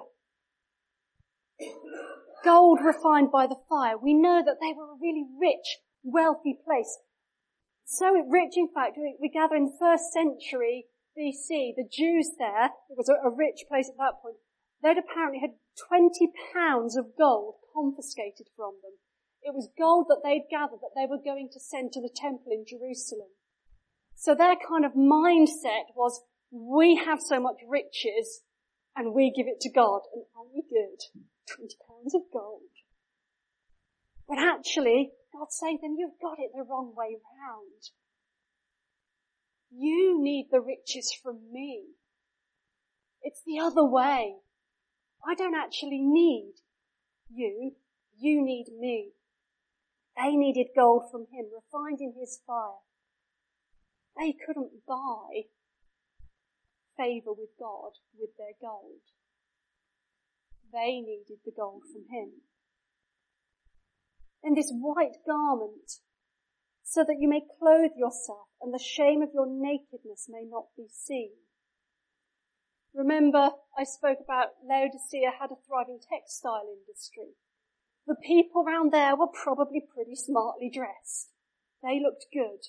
gold 2.43 2.79
refined 2.83 3.31
by 3.31 3.47
the 3.47 3.59
fire. 3.69 3.97
We 3.97 4.13
know 4.13 4.41
that 4.43 4.57
they 4.61 4.73
were 4.73 4.91
a 4.91 5.01
really 5.01 5.25
rich, 5.39 5.79
wealthy 6.03 6.57
place. 6.65 6.99
So 7.85 8.13
rich, 8.13 8.53
in 8.55 8.69
fact, 8.69 8.97
we, 8.97 9.29
gather 9.29 9.55
in 9.55 9.65
the 9.65 9.79
first 9.79 10.13
century 10.13 10.85
BC, 11.17 11.75
the 11.75 11.87
Jews 11.89 12.31
there, 12.37 12.71
it 12.89 12.97
was 12.97 13.09
a, 13.09 13.29
rich 13.29 13.65
place 13.67 13.89
at 13.89 13.97
that 13.97 14.21
point, 14.21 14.37
they'd 14.83 14.97
apparently 14.97 15.39
had 15.39 15.57
20 15.89 16.31
pounds 16.53 16.95
of 16.95 17.17
gold 17.17 17.55
confiscated 17.73 18.47
from 18.55 18.75
them. 18.83 18.93
It 19.41 19.55
was 19.55 19.73
gold 19.77 20.05
that 20.09 20.21
they'd 20.23 20.45
gathered 20.51 20.81
that 20.81 20.93
they 20.95 21.07
were 21.09 21.17
going 21.17 21.49
to 21.51 21.59
send 21.59 21.91
to 21.93 22.01
the 22.01 22.13
temple 22.13 22.51
in 22.51 22.65
Jerusalem. 22.67 23.33
So 24.15 24.35
their 24.35 24.55
kind 24.55 24.85
of 24.85 24.93
mindset 24.93 25.95
was, 25.95 26.21
we 26.51 26.97
have 26.97 27.19
so 27.21 27.39
much 27.39 27.57
riches 27.67 28.41
and 28.95 29.13
we 29.13 29.33
give 29.35 29.47
it 29.47 29.61
to 29.61 29.71
God. 29.71 30.01
And 30.13 30.25
aren't 30.35 30.53
we 30.53 30.61
good? 30.61 31.25
20 31.55 31.75
pounds 31.87 32.15
of 32.15 32.21
gold. 32.31 32.73
But 34.27 34.37
actually, 34.37 35.11
God's 35.33 35.57
saying 35.59 35.79
to 35.79 35.87
them, 35.87 35.95
you've 35.97 36.21
got 36.21 36.39
it 36.39 36.51
the 36.53 36.63
wrong 36.63 36.93
way 36.95 37.17
round. 37.17 37.89
You 39.71 40.21
need 40.21 40.49
the 40.51 40.61
riches 40.61 41.11
from 41.11 41.51
me. 41.51 41.83
It's 43.21 43.41
the 43.45 43.59
other 43.59 43.85
way. 43.85 44.35
I 45.25 45.35
don't 45.35 45.55
actually 45.55 46.01
need 46.01 46.53
you. 47.29 47.73
You 48.17 48.43
need 48.43 48.67
me. 48.77 49.11
They 50.17 50.35
needed 50.35 50.67
gold 50.75 51.03
from 51.11 51.27
him, 51.31 51.45
refined 51.53 51.99
in 52.01 52.13
his 52.19 52.41
fire. 52.45 52.83
They 54.17 54.33
couldn't 54.45 54.85
buy 54.87 55.47
favour 56.97 57.31
with 57.31 57.51
God 57.57 57.91
with 58.19 58.31
their 58.37 58.57
gold. 58.61 58.99
They 60.71 61.01
needed 61.01 61.39
the 61.45 61.51
gold 61.55 61.83
from 61.91 62.05
him. 62.11 62.41
In 64.43 64.55
this 64.55 64.71
white 64.71 65.17
garment, 65.25 65.99
so 66.83 67.03
that 67.03 67.17
you 67.19 67.27
may 67.29 67.41
clothe 67.59 67.93
yourself 67.95 68.47
and 68.61 68.73
the 68.73 68.79
shame 68.79 69.21
of 69.21 69.29
your 69.33 69.45
nakedness 69.45 70.27
may 70.27 70.43
not 70.43 70.65
be 70.75 70.87
seen. 70.89 71.33
Remember, 72.95 73.51
I 73.77 73.83
spoke 73.83 74.17
about 74.23 74.57
Laodicea 74.67 75.33
had 75.39 75.51
a 75.51 75.61
thriving 75.67 75.99
textile 76.01 76.65
industry. 76.65 77.37
The 78.07 78.15
people 78.15 78.63
around 78.65 78.91
there 78.91 79.15
were 79.15 79.27
probably 79.27 79.85
pretty 79.93 80.15
smartly 80.15 80.71
dressed. 80.73 81.29
They 81.83 81.99
looked 82.01 82.25
good. 82.33 82.65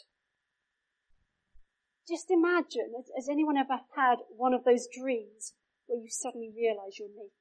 Just 2.07 2.31
imagine, 2.31 2.93
has 3.17 3.29
anyone 3.31 3.57
ever 3.57 3.81
had 3.97 4.17
one 4.37 4.53
of 4.53 4.65
those 4.65 4.87
dreams 4.87 5.55
where 5.87 5.99
you 5.99 6.11
suddenly 6.11 6.53
realize 6.55 6.99
you're 6.99 7.09
naked? 7.09 7.40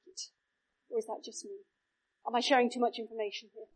Or 0.90 0.98
is 0.98 1.06
that 1.06 1.22
just 1.24 1.44
me? 1.44 1.62
Am 2.26 2.34
I 2.34 2.40
sharing 2.40 2.70
too 2.70 2.80
much 2.80 2.98
information 2.98 3.48
here? 3.54 3.70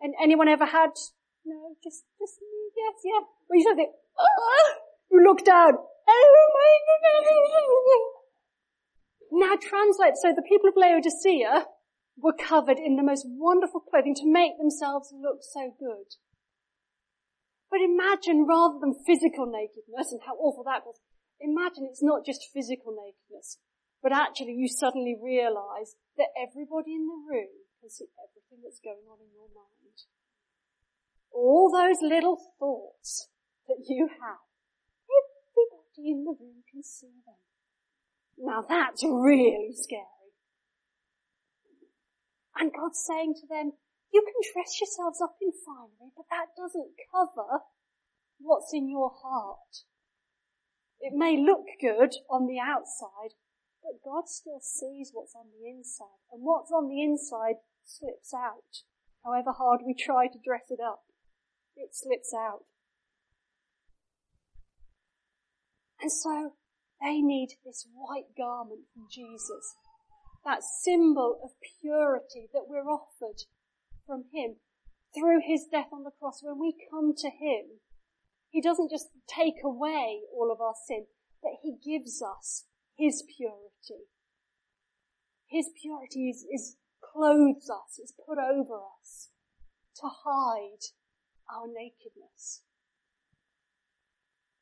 And 0.00 0.14
anyone 0.22 0.48
ever 0.48 0.66
had, 0.66 0.92
no, 1.44 1.76
just, 1.82 2.04
just 2.18 2.40
me, 2.40 2.70
yes, 2.76 3.00
yeah. 3.04 3.20
Where 3.46 3.58
you 3.58 3.64
suddenly, 3.64 3.90
ah, 4.18 4.74
you 5.10 5.24
look 5.24 5.44
down, 5.44 5.74
oh 5.74 6.48
my 6.54 6.72
Now 9.32 9.56
translate, 9.56 10.16
so 10.20 10.32
the 10.34 10.42
people 10.42 10.68
of 10.68 10.76
Laodicea 10.76 11.66
were 12.18 12.34
covered 12.36 12.78
in 12.78 12.96
the 12.96 13.02
most 13.02 13.24
wonderful 13.26 13.80
clothing 13.80 14.14
to 14.16 14.30
make 14.30 14.58
themselves 14.58 15.12
look 15.12 15.38
so 15.40 15.72
good. 15.78 16.16
But 17.70 17.80
imagine 17.80 18.44
rather 18.46 18.78
than 18.78 19.02
physical 19.06 19.46
nakedness 19.46 20.12
and 20.12 20.20
how 20.26 20.34
awful 20.36 20.64
that 20.64 20.84
was, 20.84 21.00
imagine 21.40 21.88
it's 21.88 22.02
not 22.02 22.26
just 22.26 22.50
physical 22.52 22.92
nakedness, 22.92 23.58
but 24.02 24.12
actually 24.12 24.52
you 24.58 24.68
suddenly 24.68 25.16
realize 25.22 25.94
that 26.18 26.34
everybody 26.36 26.94
in 26.98 27.06
the 27.06 27.20
room 27.22 27.62
can 27.80 27.88
see 27.88 28.10
everything 28.18 28.60
that's 28.62 28.82
going 28.82 29.06
on 29.08 29.22
in 29.22 29.30
your 29.32 29.48
mind. 29.54 29.96
All 31.32 31.70
those 31.70 32.02
little 32.02 32.36
thoughts 32.58 33.28
that 33.68 33.86
you 33.88 34.08
have, 34.20 34.42
everybody 35.06 36.10
in 36.10 36.24
the 36.24 36.34
room 36.34 36.66
can 36.70 36.82
see 36.82 37.22
them. 37.24 37.40
Now 38.36 38.62
that's 38.66 39.04
really 39.04 39.72
scary. 39.72 40.34
And 42.58 42.72
God's 42.72 43.02
saying 43.06 43.34
to 43.40 43.46
them, 43.48 43.72
you 44.12 44.20
can 44.20 44.52
dress 44.52 44.78
yourselves 44.78 45.22
up 45.22 45.36
in 45.40 45.52
finery, 45.64 46.12
but 46.14 46.26
that 46.28 46.52
doesn't 46.56 46.92
cover 47.10 47.64
what's 48.38 48.74
in 48.74 48.90
your 48.90 49.10
heart. 49.10 49.86
It 51.00 51.14
may 51.14 51.36
look 51.40 51.64
good 51.80 52.12
on 52.28 52.46
the 52.46 52.60
outside, 52.60 53.34
but 53.82 54.02
God 54.04 54.28
still 54.28 54.60
sees 54.60 55.10
what's 55.12 55.34
on 55.34 55.46
the 55.50 55.68
inside. 55.68 56.22
And 56.30 56.42
what's 56.42 56.70
on 56.70 56.88
the 56.88 57.02
inside 57.02 57.56
slips 57.84 58.32
out. 58.32 58.86
However 59.24 59.52
hard 59.52 59.80
we 59.84 59.94
try 59.94 60.26
to 60.26 60.38
dress 60.44 60.70
it 60.70 60.80
up, 60.80 61.02
it 61.76 61.94
slips 61.94 62.32
out. 62.34 62.64
And 66.00 66.10
so 66.10 66.54
they 67.00 67.20
need 67.20 67.54
this 67.64 67.86
white 67.94 68.34
garment 68.36 68.86
from 68.92 69.06
Jesus 69.10 69.76
that 70.44 70.62
symbol 70.62 71.38
of 71.42 71.50
purity 71.80 72.48
that 72.52 72.66
we're 72.68 72.90
offered 72.90 73.42
from 74.06 74.24
Him 74.32 74.56
through 75.14 75.40
His 75.44 75.66
death 75.70 75.88
on 75.92 76.04
the 76.04 76.10
cross. 76.10 76.40
When 76.42 76.58
we 76.58 76.74
come 76.90 77.14
to 77.16 77.28
Him, 77.28 77.78
He 78.50 78.60
doesn't 78.60 78.90
just 78.90 79.08
take 79.28 79.62
away 79.64 80.22
all 80.34 80.50
of 80.52 80.60
our 80.60 80.74
sin, 80.86 81.06
but 81.42 81.52
He 81.62 81.76
gives 81.84 82.22
us 82.22 82.64
His 82.96 83.24
purity. 83.36 84.08
His 85.48 85.68
purity 85.80 86.30
is, 86.30 86.46
is 86.52 86.76
clothes 87.00 87.68
us, 87.68 87.98
is 87.98 88.14
put 88.16 88.38
over 88.38 88.80
us 89.00 89.28
to 90.00 90.08
hide 90.08 90.88
our 91.50 91.68
nakedness. 91.68 92.64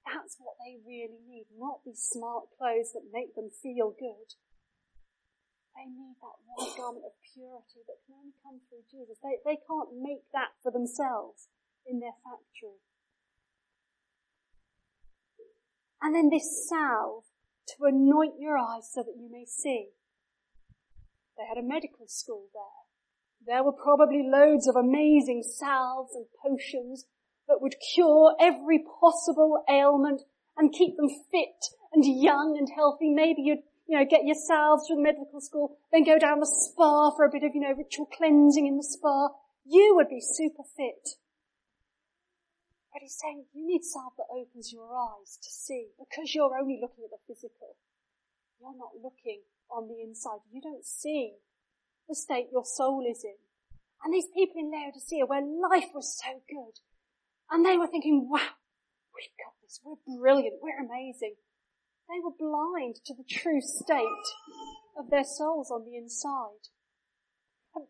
That's 0.03 0.35
what 0.43 0.59
they 0.59 0.83
really 0.83 1.23
need, 1.23 1.47
not 1.55 1.87
these 1.87 2.03
smart 2.03 2.51
clothes 2.59 2.91
that 2.99 3.15
make 3.15 3.39
them 3.39 3.51
feel 3.51 3.95
good. 3.95 4.35
They 5.79 5.87
need 5.87 6.19
that 6.19 6.43
one 6.43 6.75
garment 6.75 7.07
of 7.07 7.15
purity 7.23 7.87
that 7.87 8.03
can 8.03 8.19
only 8.19 8.35
come 8.43 8.59
through 8.67 8.91
Jesus. 8.91 9.23
They, 9.23 9.39
they 9.47 9.63
can't 9.63 9.95
make 9.95 10.27
that 10.35 10.59
for 10.59 10.75
themselves 10.75 11.47
in 11.87 12.03
their 12.03 12.19
factory. 12.27 12.83
And 16.03 16.15
then 16.15 16.29
this 16.29 16.67
salve 16.67 17.30
to 17.77 17.85
anoint 17.85 18.35
your 18.39 18.57
eyes 18.57 18.91
so 18.93 19.03
that 19.03 19.17
you 19.17 19.29
may 19.31 19.45
see. 19.45 19.91
They 21.37 21.45
had 21.49 21.59
a 21.59 21.67
medical 21.67 22.07
school 22.07 22.47
there. 22.53 23.55
There 23.55 23.65
were 23.65 23.73
probably 23.73 24.23
loads 24.23 24.69
of 24.69 24.77
amazing 24.77 25.43
salves 25.43 26.15
and 26.15 26.27
potions 26.43 27.07
that 27.49 27.61
would 27.61 27.75
cure 27.95 28.37
every 28.39 28.85
possible 29.01 29.65
ailment 29.69 30.23
and 30.57 30.73
keep 30.73 30.97
them 30.97 31.09
fit 31.09 31.73
and 31.93 32.05
young 32.05 32.57
and 32.59 32.69
healthy. 32.77 33.11
Maybe 33.11 33.43
you'd 33.43 33.65
you 33.91 33.99
know, 33.99 34.07
get 34.09 34.25
your 34.25 34.37
salves 34.37 34.87
from 34.87 34.99
the 34.99 35.03
medical 35.03 35.41
school, 35.41 35.77
then 35.91 36.05
go 36.05 36.17
down 36.17 36.39
the 36.39 36.47
spa 36.47 37.11
for 37.11 37.25
a 37.25 37.31
bit 37.31 37.43
of, 37.43 37.51
you 37.55 37.61
know, 37.61 37.75
ritual 37.77 38.07
cleansing 38.07 38.67
in 38.67 38.77
the 38.77 38.85
spa. 38.85 39.31
You 39.67 39.95
would 39.97 40.09
be 40.09 40.21
super 40.21 40.63
fit. 40.77 41.19
But 42.93 43.03
he's 43.03 43.19
saying 43.19 43.47
you 43.55 43.67
need 43.67 43.85
salve 43.85 44.15
that 44.19 44.27
opens 44.35 44.73
your 44.73 44.91
eyes 44.91 45.39
to 45.43 45.51
see 45.51 45.95
because 45.99 46.35
you're 46.35 46.59
only 46.59 46.79
looking 46.81 47.05
at 47.05 47.11
the 47.11 47.23
physical. 47.27 47.79
You're 48.61 48.77
not 48.77 48.99
looking 49.01 49.43
on 49.71 49.87
the 49.87 50.03
inside. 50.03 50.43
You 50.51 50.61
don't 50.61 50.85
see 50.85 51.39
the 52.09 52.15
state 52.15 52.49
your 52.53 52.65
soul 52.65 53.07
is 53.09 53.23
in. 53.23 53.39
And 54.03 54.13
these 54.13 54.27
people 54.35 54.59
in 54.59 54.73
Laodicea 54.73 55.27
where 55.27 55.43
life 55.43 55.95
was 55.95 56.19
so 56.19 56.41
good 56.49 56.81
and 57.51 57.65
they 57.65 57.77
were 57.77 57.87
thinking, 57.87 58.29
wow, 58.29 58.59
we've 59.15 59.39
got 59.39 59.55
this. 59.63 59.81
We're 59.85 60.03
brilliant. 60.19 60.57
We're 60.63 60.83
amazing. 60.83 61.35
They 62.09 62.19
were 62.23 62.35
blind 62.37 62.97
to 63.07 63.15
the 63.15 63.25
true 63.29 63.61
state 63.61 64.27
of 64.99 65.11
their 65.11 65.25
souls 65.25 65.71
on 65.71 65.85
the 65.85 65.97
inside. 65.97 66.75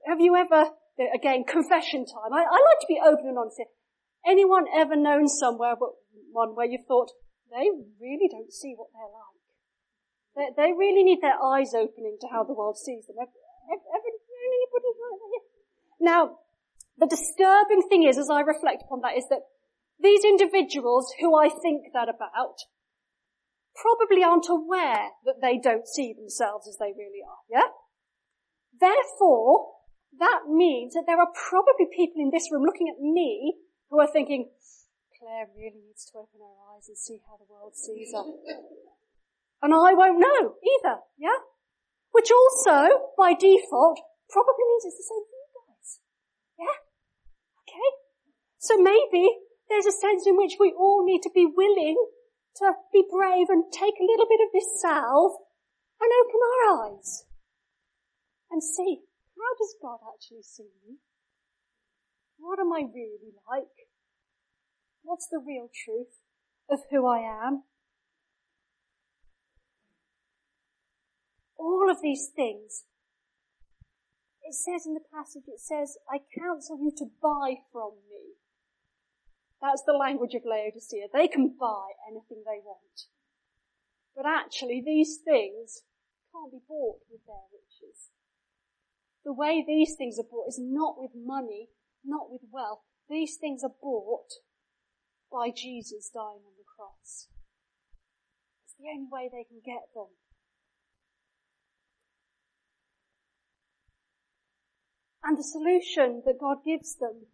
Have 0.06 0.20
you 0.20 0.36
ever, 0.36 0.70
again, 1.14 1.44
confession 1.44 2.04
time. 2.04 2.32
I, 2.32 2.44
I 2.44 2.58
like 2.60 2.80
to 2.80 2.86
be 2.86 3.00
open 3.02 3.28
and 3.28 3.38
honest 3.38 3.56
here. 3.56 3.66
Anyone 4.26 4.66
ever 4.74 4.96
known 4.96 5.28
somewhere, 5.28 5.74
one 6.32 6.54
where 6.54 6.66
you 6.66 6.78
thought, 6.86 7.10
they 7.50 7.70
really 8.00 8.28
don't 8.30 8.52
see 8.52 8.74
what 8.76 8.88
they're 8.92 9.10
like. 9.10 9.40
They, 10.36 10.48
they 10.56 10.72
really 10.72 11.02
need 11.02 11.20
their 11.20 11.40
eyes 11.42 11.74
opening 11.74 12.18
to 12.20 12.28
how 12.30 12.44
the 12.44 12.54
world 12.54 12.78
sees 12.78 13.06
them. 13.06 13.16
Ever, 13.18 13.32
ever 13.72 14.10
known 14.10 14.50
anybody 14.54 14.90
like 14.94 15.20
that? 15.20 15.44
Now, 16.00 16.38
the 16.96 17.06
disturbing 17.06 17.82
thing 17.88 18.04
is, 18.04 18.18
as 18.18 18.30
I 18.30 18.40
reflect 18.40 18.82
upon 18.86 19.00
that, 19.02 19.16
is 19.16 19.26
that 19.30 19.48
these 19.98 20.24
individuals 20.24 21.12
who 21.20 21.34
I 21.34 21.48
think 21.48 21.92
that 21.92 22.08
about 22.08 22.60
probably 23.74 24.22
aren't 24.22 24.48
aware 24.48 25.10
that 25.24 25.40
they 25.40 25.58
don't 25.58 25.88
see 25.88 26.12
themselves 26.12 26.68
as 26.68 26.76
they 26.78 26.92
really 26.96 27.24
are, 27.26 27.42
yeah? 27.50 27.72
Therefore, 28.78 29.80
that 30.18 30.48
means 30.48 30.94
that 30.94 31.04
there 31.06 31.18
are 31.18 31.32
probably 31.32 31.86
people 31.94 32.20
in 32.20 32.30
this 32.30 32.50
room 32.50 32.62
looking 32.64 32.88
at 32.88 33.00
me 33.00 33.56
who 33.90 34.00
are 34.00 34.10
thinking, 34.10 34.50
Claire 35.18 35.50
really 35.54 35.82
needs 35.84 36.06
to 36.06 36.18
open 36.18 36.40
her 36.40 36.56
eyes 36.72 36.88
and 36.88 36.96
see 36.96 37.20
how 37.26 37.36
the 37.36 37.50
world 37.50 37.76
sees 37.76 38.14
her. 38.14 38.24
and 39.62 39.74
I 39.74 39.92
won't 39.92 40.22
know 40.22 40.56
either, 40.62 41.02
yeah? 41.18 41.44
Which 42.12 42.30
also, 42.30 43.12
by 43.18 43.34
default, 43.34 44.00
probably 44.30 44.64
means 44.66 44.86
it's 44.86 44.98
the 44.98 45.10
same 45.10 45.26
for 45.26 45.36
you 45.36 45.50
guys. 45.66 45.88
Yeah? 46.58 46.76
Okay? 47.66 47.90
So 48.58 48.78
maybe 48.78 49.28
there's 49.68 49.86
a 49.86 49.92
sense 49.92 50.26
in 50.26 50.36
which 50.36 50.56
we 50.58 50.72
all 50.72 51.04
need 51.04 51.22
to 51.22 51.30
be 51.34 51.46
willing 51.46 51.98
to 52.56 52.72
be 52.92 53.04
brave 53.10 53.48
and 53.48 53.70
take 53.70 53.94
a 54.00 54.06
little 54.06 54.26
bit 54.26 54.42
of 54.42 54.50
this 54.52 54.80
salve 54.80 55.38
and 56.00 56.10
open 56.10 56.40
our 56.42 56.62
eyes 56.90 57.24
and 58.50 58.62
see 58.62 59.02
how 59.36 59.50
does 59.56 59.74
God 59.80 59.98
actually 60.12 60.42
see 60.42 60.70
me? 60.84 60.98
What 62.40 62.58
am 62.58 62.72
I 62.72 62.82
really 62.92 63.36
like? 63.48 63.88
What's 65.02 65.28
the 65.30 65.38
real 65.38 65.68
truth? 65.68 66.20
of 66.70 66.80
who 66.90 67.06
I 67.06 67.18
am. 67.18 67.64
All 71.58 71.90
of 71.90 71.98
these 72.02 72.30
things. 72.34 72.84
It 74.42 74.54
says 74.54 74.86
in 74.86 74.94
the 74.94 75.04
passage, 75.12 75.44
it 75.46 75.60
says, 75.60 75.98
I 76.10 76.18
counsel 76.38 76.78
you 76.80 76.92
to 76.98 77.06
buy 77.20 77.56
from 77.72 77.92
me. 78.08 78.38
That's 79.60 79.82
the 79.84 79.92
language 79.92 80.34
of 80.34 80.42
Laodicea. 80.46 81.08
They 81.12 81.28
can 81.28 81.54
buy 81.60 81.92
anything 82.08 82.42
they 82.46 82.62
want. 82.64 83.10
But 84.16 84.26
actually 84.26 84.82
these 84.84 85.18
things 85.22 85.82
can't 86.32 86.50
be 86.50 86.58
bought 86.66 87.00
with 87.10 87.20
their 87.26 87.46
riches. 87.52 88.10
The 89.24 89.34
way 89.34 89.62
these 89.66 89.94
things 89.98 90.18
are 90.18 90.28
bought 90.28 90.48
is 90.48 90.58
not 90.58 90.94
with 90.96 91.10
money, 91.14 91.68
not 92.04 92.30
with 92.30 92.42
wealth. 92.50 92.80
These 93.08 93.36
things 93.40 93.62
are 93.64 93.74
bought 93.82 94.30
by 95.30 95.50
Jesus 95.50 96.10
dying 96.12 96.42
on 96.46 96.56
the 96.58 96.68
cross. 96.76 97.28
It's 98.64 98.74
the 98.78 98.88
only 98.88 99.08
way 99.10 99.28
they 99.30 99.44
can 99.44 99.60
get 99.64 99.92
them. 99.94 100.14
And 105.22 105.36
the 105.36 105.44
solution 105.44 106.22
that 106.24 106.40
God 106.40 106.58
gives 106.64 106.96
them, 106.96 107.26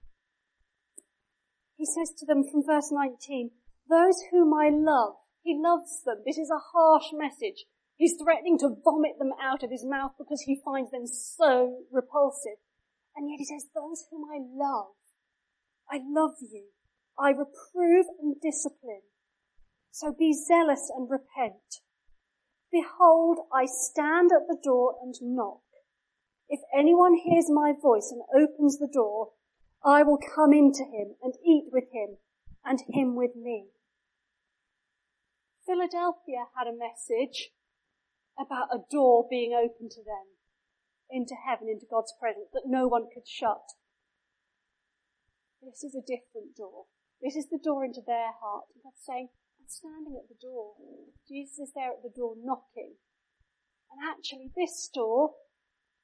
He 1.76 1.86
says 1.86 2.12
to 2.18 2.26
them 2.26 2.42
from 2.42 2.64
verse 2.66 2.90
19, 2.90 3.50
those 3.88 4.22
whom 4.30 4.52
I 4.52 4.70
love, 4.70 5.14
He 5.42 5.56
loves 5.56 6.02
them. 6.04 6.22
This 6.26 6.38
is 6.38 6.50
a 6.50 6.58
harsh 6.72 7.12
message. 7.12 7.64
He's 7.96 8.16
threatening 8.22 8.58
to 8.58 8.76
vomit 8.84 9.18
them 9.18 9.32
out 9.40 9.62
of 9.62 9.70
his 9.70 9.84
mouth 9.84 10.12
because 10.18 10.42
he 10.42 10.60
finds 10.62 10.90
them 10.90 11.06
so 11.06 11.84
repulsive. 11.90 12.60
And 13.16 13.30
yet 13.30 13.38
he 13.38 13.46
says, 13.46 13.68
those 13.74 14.04
whom 14.10 14.24
I 14.30 14.38
love, 14.38 14.92
I 15.90 16.00
love 16.06 16.36
you. 16.40 16.66
I 17.18 17.30
reprove 17.30 18.06
and 18.20 18.36
discipline. 18.42 19.08
So 19.90 20.12
be 20.12 20.34
zealous 20.34 20.92
and 20.94 21.08
repent. 21.08 21.80
Behold, 22.70 23.38
I 23.50 23.64
stand 23.64 24.30
at 24.32 24.46
the 24.48 24.58
door 24.62 24.96
and 25.02 25.14
knock. 25.22 25.62
If 26.48 26.60
anyone 26.76 27.14
hears 27.14 27.46
my 27.48 27.72
voice 27.72 28.12
and 28.12 28.22
opens 28.36 28.78
the 28.78 28.90
door, 28.92 29.32
I 29.82 30.02
will 30.02 30.18
come 30.18 30.52
into 30.52 30.84
him 30.84 31.16
and 31.22 31.34
eat 31.44 31.70
with 31.72 31.84
him 31.92 32.18
and 32.64 32.80
him 32.88 33.16
with 33.16 33.34
me. 33.34 33.68
Philadelphia 35.64 36.46
had 36.56 36.68
a 36.68 36.76
message 36.76 37.50
about 38.38 38.68
a 38.74 38.84
door 38.90 39.26
being 39.30 39.54
open 39.54 39.88
to 39.88 40.04
them 40.04 40.35
into 41.10 41.34
heaven, 41.34 41.68
into 41.68 41.86
God's 41.88 42.14
presence 42.18 42.50
that 42.52 42.66
no 42.66 42.88
one 42.88 43.06
could 43.12 43.26
shut. 43.26 43.76
This 45.62 45.82
is 45.82 45.94
a 45.94 46.04
different 46.04 46.54
door. 46.56 46.86
This 47.22 47.36
is 47.36 47.48
the 47.48 47.62
door 47.62 47.84
into 47.84 48.02
their 48.04 48.36
heart. 48.38 48.70
And 48.74 48.82
God's 48.82 49.02
saying, 49.02 49.28
I'm 49.58 49.68
standing 49.68 50.14
at 50.14 50.28
the 50.28 50.38
door. 50.38 50.74
Jesus 51.26 51.58
is 51.58 51.72
there 51.74 51.90
at 51.90 52.02
the 52.02 52.12
door 52.14 52.34
knocking. 52.36 53.00
And 53.90 53.98
actually 54.02 54.50
this 54.54 54.90
door 54.92 55.34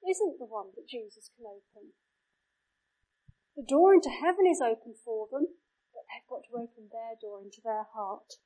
isn't 0.03 0.39
the 0.39 0.51
one 0.51 0.75
that 0.75 0.89
Jesus 0.89 1.31
can 1.37 1.47
open. 1.47 1.95
The 3.55 3.67
door 3.69 3.95
into 3.95 4.11
heaven 4.11 4.47
is 4.49 4.65
open 4.65 4.95
for 5.05 5.29
them, 5.31 5.47
but 5.93 6.09
they've 6.09 6.31
got 6.31 6.43
to 6.49 6.57
open 6.57 6.89
their 6.91 7.15
door 7.21 7.43
into 7.43 7.61
their 7.63 7.85
heart 7.93 8.41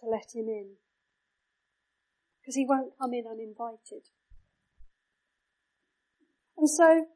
to 0.00 0.06
let 0.06 0.32
him 0.34 0.48
in 0.48 0.78
because 2.40 2.54
he 2.54 2.66
won't 2.66 2.98
come 2.98 3.14
in 3.14 3.24
uninvited. 3.26 4.10
And 6.62 6.70
so, 6.70 7.10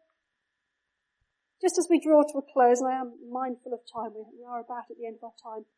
just 1.62 1.78
as 1.78 1.86
we 1.86 2.02
draw 2.02 2.26
to 2.26 2.42
a 2.42 2.50
close, 2.50 2.82
and 2.82 2.90
I 2.90 2.98
am 2.98 3.14
mindful 3.30 3.70
of 3.70 3.86
time, 3.86 4.10
we 4.18 4.42
are 4.42 4.58
about 4.58 4.90
at 4.90 4.98
the 4.98 5.06
end 5.06 5.22
of 5.22 5.30
our 5.30 5.38
time, 5.38 5.70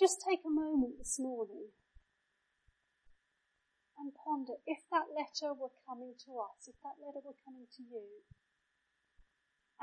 just 0.00 0.24
take 0.24 0.40
a 0.48 0.48
moment 0.48 0.96
this 0.96 1.20
morning 1.20 1.76
and 4.00 4.16
ponder 4.16 4.56
if 4.64 4.80
that 4.88 5.12
letter 5.12 5.52
were 5.52 5.76
coming 5.84 6.16
to 6.24 6.40
us, 6.40 6.72
if 6.72 6.80
that 6.80 6.96
letter 6.96 7.20
were 7.20 7.36
coming 7.44 7.68
to 7.76 7.84
you. 7.84 8.24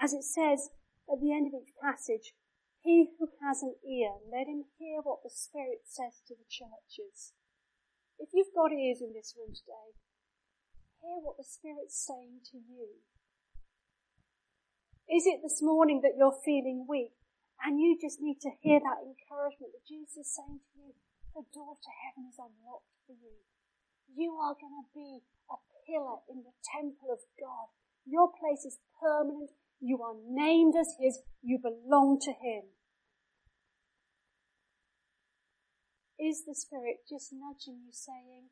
As 0.01 0.17
it 0.17 0.25
says 0.25 0.73
at 1.05 1.21
the 1.21 1.29
end 1.29 1.53
of 1.53 1.53
each 1.53 1.77
passage, 1.77 2.33
he 2.81 3.13
who 3.21 3.29
has 3.45 3.61
an 3.61 3.77
ear, 3.85 4.17
let 4.25 4.49
him 4.49 4.65
hear 4.81 5.05
what 5.05 5.21
the 5.21 5.29
Spirit 5.29 5.85
says 5.85 6.25
to 6.25 6.33
the 6.33 6.49
churches. 6.49 7.37
If 8.17 8.33
you've 8.33 8.57
got 8.57 8.73
ears 8.73 9.05
in 9.05 9.13
this 9.13 9.37
room 9.37 9.53
today, 9.53 9.93
hear 11.01 11.17
what 11.21 11.37
the 11.37 11.47
Spirit's 11.47 11.97
saying 11.97 12.41
to 12.51 12.57
you. 12.57 13.01
Is 15.07 15.23
it 15.23 15.39
this 15.41 15.61
morning 15.63 16.01
that 16.03 16.19
you're 16.19 16.35
feeling 16.43 16.85
weak 16.87 17.15
and 17.63 17.79
you 17.79 17.95
just 17.95 18.19
need 18.19 18.43
to 18.43 18.51
hear 18.61 18.79
that 18.79 19.01
encouragement 19.01 19.71
that 19.71 19.87
Jesus 19.87 20.27
is 20.27 20.35
saying 20.35 20.59
to 20.59 20.73
you, 20.75 20.91
the 21.33 21.47
door 21.53 21.79
to 21.79 21.91
heaven 22.03 22.27
is 22.27 22.37
unlocked 22.37 22.91
for 23.07 23.15
you. 23.15 23.45
You 24.11 24.35
are 24.41 24.57
going 24.57 24.77
to 24.83 24.89
be 24.91 25.23
a 25.47 25.57
pillar 25.85 26.19
in 26.27 26.43
the 26.43 26.55
temple 26.65 27.13
of 27.13 27.23
God. 27.39 27.71
Your 28.05 28.27
place 28.27 28.65
is 28.65 28.79
permanent. 28.99 29.51
You 29.79 30.01
are 30.01 30.15
named 30.27 30.75
as 30.75 30.95
His. 30.99 31.21
You 31.41 31.59
belong 31.59 32.19
to 32.25 32.31
Him. 32.31 32.73
Is 36.19 36.43
the 36.47 36.55
Spirit 36.55 37.05
just 37.07 37.31
nudging 37.31 37.85
you 37.85 37.93
saying, 37.93 38.49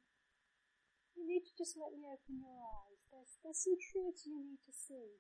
you 1.26 1.42
need 1.42 1.50
to 1.50 1.58
just 1.58 1.74
let 1.74 1.90
me 1.90 2.06
open 2.06 2.38
your 2.38 2.62
eyes. 2.62 3.02
There's, 3.10 3.42
there's 3.42 3.66
some 3.66 3.82
truths 3.82 4.30
you 4.30 4.38
need 4.38 4.62
to 4.70 4.74
see. 4.78 5.18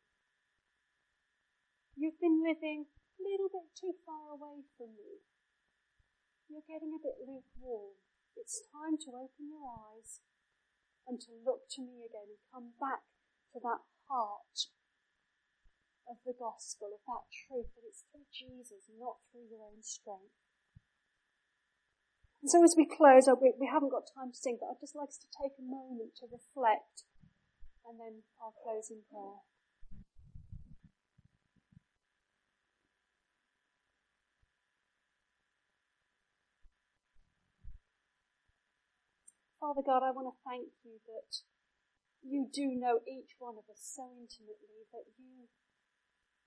You've 1.97 2.21
been 2.21 2.45
living 2.45 2.85
a 3.17 3.21
little 3.25 3.49
bit 3.49 3.73
too 3.73 3.97
far 4.05 4.37
away 4.37 4.61
from 4.77 4.93
me. 4.93 5.25
You're 6.45 6.69
getting 6.69 6.93
a 6.93 7.01
bit 7.01 7.17
lukewarm. 7.25 7.97
It's 8.37 8.69
time 8.69 9.01
to 9.01 9.17
open 9.17 9.49
your 9.49 9.65
eyes 9.65 10.21
and 11.09 11.17
to 11.25 11.41
look 11.41 11.65
to 11.73 11.81
me 11.81 12.05
again 12.05 12.29
and 12.29 12.53
come 12.53 12.77
back 12.77 13.09
to 13.57 13.57
that 13.65 13.81
heart 14.05 14.69
of 16.05 16.21
the 16.21 16.37
gospel, 16.37 16.93
of 16.93 17.01
that 17.09 17.25
truth 17.33 17.73
that 17.73 17.89
it's 17.89 18.05
through 18.13 18.29
Jesus, 18.29 18.85
not 18.93 19.25
through 19.33 19.49
your 19.49 19.65
own 19.65 19.81
strength. 19.81 20.37
And 22.41 22.49
so 22.49 22.63
as 22.63 22.75
we 22.77 22.85
close, 22.85 23.27
we, 23.41 23.53
we 23.59 23.67
haven't 23.67 23.89
got 23.89 24.05
time 24.13 24.31
to 24.31 24.37
sing, 24.37 24.57
but 24.59 24.67
I'd 24.67 24.81
just 24.81 24.95
like 24.95 25.09
us 25.09 25.17
to 25.17 25.29
take 25.31 25.57
a 25.57 25.65
moment 25.65 26.13
to 26.21 26.27
reflect 26.29 27.05
and 27.85 27.99
then 27.99 28.25
I'll 28.41 28.57
close 28.63 28.89
in 28.89 29.05
prayer. 29.09 29.45
Father 39.61 39.81
God, 39.81 40.05
I 40.05 40.13
want 40.13 40.29
to 40.29 40.37
thank 40.45 40.69
you 40.85 41.01
that 41.09 41.41
you 42.21 42.45
do 42.45 42.73
know 42.77 43.01
each 43.09 43.33
one 43.41 43.57
of 43.57 43.65
us 43.65 43.81
so 43.81 44.05
intimately 44.13 44.85
that 44.93 45.09
you, 45.17 45.49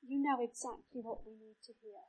you 0.07 0.23
know 0.23 0.39
exactly 0.39 1.03
what 1.03 1.27
we 1.27 1.35
need 1.35 1.59
to 1.67 1.75
hear. 1.83 2.07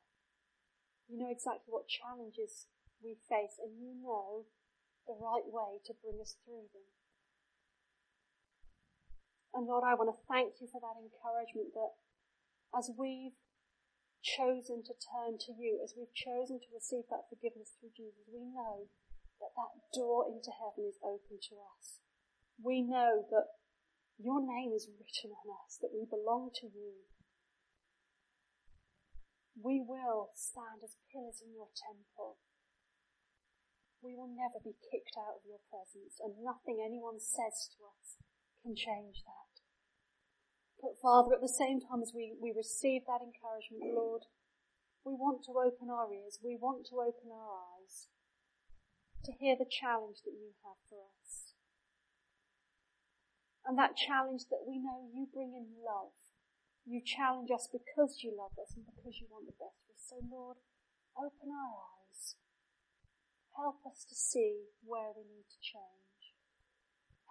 You 1.10 1.18
know 1.18 1.32
exactly 1.34 1.74
what 1.74 1.90
challenges 1.90 2.70
we 3.04 3.16
face 3.28 3.56
and 3.60 3.80
you 3.80 3.96
know 3.96 4.46
the 5.08 5.18
right 5.18 5.48
way 5.48 5.82
to 5.88 5.98
bring 6.04 6.22
us 6.22 6.38
through 6.46 6.70
them. 6.70 6.88
And 9.54 9.66
Lord, 9.66 9.82
I 9.82 9.98
want 9.98 10.14
to 10.14 10.28
thank 10.30 10.62
you 10.62 10.70
for 10.70 10.78
that 10.78 11.00
encouragement 11.02 11.74
that 11.74 11.98
as 12.78 12.94
we've 12.94 13.34
chosen 14.22 14.86
to 14.86 14.94
turn 14.94 15.42
to 15.42 15.52
you, 15.58 15.82
as 15.82 15.98
we've 15.98 16.14
chosen 16.14 16.62
to 16.62 16.70
receive 16.76 17.10
that 17.10 17.26
forgiveness 17.32 17.74
through 17.80 17.96
Jesus, 17.98 18.30
we 18.30 18.46
know 18.46 18.92
that 19.42 19.56
that 19.58 19.74
door 19.96 20.30
into 20.30 20.54
heaven 20.54 20.86
is 20.86 21.02
open 21.02 21.42
to 21.50 21.56
us. 21.74 22.04
We 22.62 22.86
know 22.86 23.26
that 23.32 23.58
your 24.20 24.44
name 24.44 24.76
is 24.76 24.92
written 24.92 25.34
on 25.34 25.48
us, 25.64 25.80
that 25.82 25.96
we 25.96 26.06
belong 26.06 26.52
to 26.62 26.68
you. 26.68 27.08
We 29.56 29.82
will 29.82 30.30
stand 30.36 30.84
as 30.84 31.00
pillars 31.10 31.42
in 31.42 31.56
your 31.56 31.72
temple 31.74 32.38
we 34.00 34.16
will 34.16 34.32
never 34.32 34.64
be 34.64 34.80
kicked 34.80 35.20
out 35.20 35.40
of 35.40 35.48
your 35.48 35.60
presence 35.68 36.20
and 36.24 36.40
nothing 36.40 36.80
anyone 36.80 37.20
says 37.20 37.68
to 37.76 37.84
us 37.84 38.20
can 38.64 38.76
change 38.76 39.24
that. 39.28 39.52
But 40.80 41.00
Father, 41.04 41.36
at 41.36 41.44
the 41.44 41.52
same 41.52 41.84
time 41.84 42.00
as 42.00 42.16
we, 42.16 42.36
we 42.40 42.56
receive 42.56 43.04
that 43.08 43.20
encouragement, 43.20 43.92
Lord, 43.92 44.24
we 45.04 45.12
want 45.12 45.44
to 45.48 45.60
open 45.60 45.92
our 45.92 46.08
ears, 46.12 46.40
we 46.40 46.56
want 46.56 46.88
to 46.92 47.04
open 47.04 47.32
our 47.32 47.52
eyes 47.76 48.08
to 49.28 49.36
hear 49.36 49.56
the 49.60 49.68
challenge 49.68 50.24
that 50.24 50.36
you 50.36 50.56
have 50.64 50.80
for 50.88 51.12
us. 51.20 51.56
And 53.68 53.76
that 53.76 54.00
challenge 54.00 54.48
that 54.48 54.64
we 54.64 54.80
know 54.80 55.12
you 55.12 55.28
bring 55.28 55.52
in 55.52 55.84
love. 55.84 56.16
You 56.88 57.04
challenge 57.04 57.52
us 57.52 57.68
because 57.68 58.24
you 58.24 58.32
love 58.32 58.56
us 58.56 58.72
and 58.74 58.88
because 58.88 59.20
you 59.20 59.28
want 59.28 59.52
the 59.52 59.60
best 59.60 59.84
for 59.84 59.92
us. 59.92 60.04
So 60.08 60.18
Lord, 60.24 60.64
open 61.20 61.52
our 61.52 61.76
eyes 61.84 62.40
Help 63.56 63.82
us 63.86 64.06
to 64.08 64.16
see 64.16 64.70
where 64.84 65.12
we 65.16 65.24
need 65.24 65.48
to 65.50 65.60
change. 65.62 66.36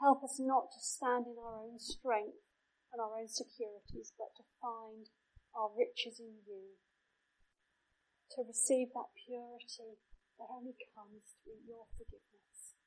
Help 0.00 0.22
us 0.22 0.38
not 0.38 0.70
to 0.70 0.80
stand 0.80 1.26
in 1.26 1.34
our 1.38 1.58
own 1.58 1.78
strength 1.78 2.46
and 2.92 3.00
our 3.02 3.18
own 3.18 3.28
securities, 3.28 4.12
but 4.14 4.30
to 4.36 4.44
find 4.62 5.10
our 5.54 5.70
riches 5.74 6.20
in 6.20 6.38
you. 6.46 6.78
To 8.36 8.44
receive 8.46 8.94
that 8.94 9.10
purity, 9.16 9.98
that 10.38 10.52
only 10.52 10.76
comes 10.94 11.34
through 11.42 11.64
your 11.66 11.90
forgiveness. 11.96 12.78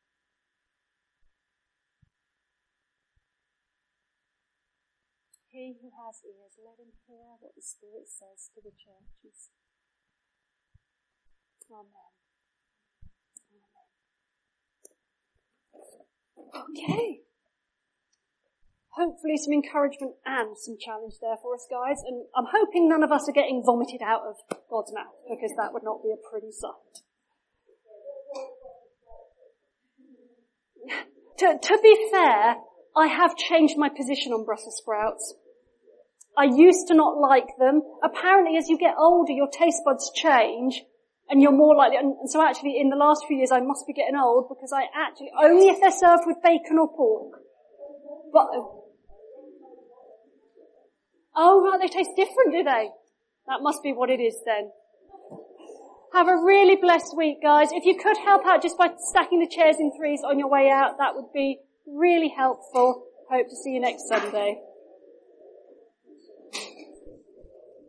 He 5.52 5.76
who 5.82 5.92
has 6.00 6.24
ears, 6.24 6.56
let 6.64 6.80
him 6.80 6.96
hear 7.10 7.36
what 7.44 7.56
the 7.56 7.62
Spirit 7.62 8.08
says 8.08 8.48
to 8.56 8.62
the 8.64 8.72
churches. 8.72 9.52
Amen. 11.68 12.21
Okay. 16.56 17.22
Hopefully 18.94 19.38
some 19.38 19.54
encouragement 19.54 20.16
and 20.26 20.58
some 20.58 20.76
challenge 20.78 21.16
there 21.22 21.38
for 21.42 21.56
us 21.56 21.66
guys. 21.70 22.04
And 22.06 22.26
I'm 22.36 22.48
hoping 22.52 22.90
none 22.90 23.04
of 23.04 23.12
us 23.12 23.28
are 23.30 23.34
getting 23.34 23.64
vomited 23.66 24.02
out 24.02 24.22
of 24.28 24.36
God's 24.70 24.92
mouth 24.94 25.16
because 25.30 25.52
that 25.58 25.72
would 25.74 25.84
not 25.84 26.04
be 26.04 26.12
a 26.12 26.20
pretty 26.30 26.52
sight. 26.52 27.04
to, 31.40 31.58
to 31.62 31.80
be 31.82 32.10
fair, 32.12 32.58
I 32.96 33.08
have 33.08 33.38
changed 33.38 33.78
my 33.78 33.88
position 33.88 34.34
on 34.34 34.44
Brussels 34.44 34.78
sprouts. 34.78 35.36
I 36.38 36.46
used 36.46 36.88
to 36.88 36.94
not 36.94 37.18
like 37.18 37.48
them. 37.60 37.82
Apparently 38.04 38.58
as 38.58 38.68
you 38.68 38.78
get 38.78 38.96
older, 38.98 39.32
your 39.32 39.50
taste 39.50 39.82
buds 39.86 40.12
change 40.14 40.84
and 41.32 41.42
you're 41.42 41.56
more 41.56 41.76
likely, 41.76 41.96
and, 41.96 42.30
so 42.30 42.46
actually 42.46 42.78
in 42.78 42.90
the 42.90 42.98
last 42.98 43.24
few 43.26 43.38
years 43.38 43.52
I 43.52 43.62
must 43.62 43.88
be 43.88 43.94
getting 43.94 44.16
old 44.16 44.50
because 44.50 44.74
I 44.74 44.84
actually, 44.94 45.32
only 45.42 45.70
if 45.70 45.80
they're 45.80 45.90
served 45.90 46.24
with 46.28 46.38
bacon 46.44 46.78
or 46.78 46.90
pork. 46.90 47.40
But, 48.34 48.48
oh 51.36 51.64
right, 51.64 51.80
they 51.80 51.88
taste 51.88 52.12
different, 52.18 52.52
do 52.52 52.64
they? 52.64 52.90
That 53.48 53.62
must 53.62 53.82
be 53.82 53.94
what 53.94 54.10
it 54.10 54.20
is 54.20 54.36
then. 54.46 54.72
Have 56.14 56.28
a 56.28 56.36
really 56.36 56.76
blessed 56.76 57.16
week, 57.16 57.42
guys. 57.42 57.72
If 57.72 57.86
you 57.86 57.96
could 57.96 58.18
help 58.18 58.46
out 58.46 58.62
just 58.62 58.78
by 58.78 58.90
stacking 58.98 59.40
the 59.40 59.48
chairs 59.48 59.78
in 59.80 59.94
threes 59.98 60.20
on 60.28 60.38
your 60.38 60.50
way 60.50 60.70
out, 60.70 60.98
that 61.00 61.16
would 61.16 61.32
be 61.34 61.60
really 61.88 62.34
helpful. 62.36 63.06
Hope 63.30 63.48
to 63.48 63.56
see 63.56 63.72
you 63.72 63.80
next 63.80 64.10
Sunday. 64.10 64.60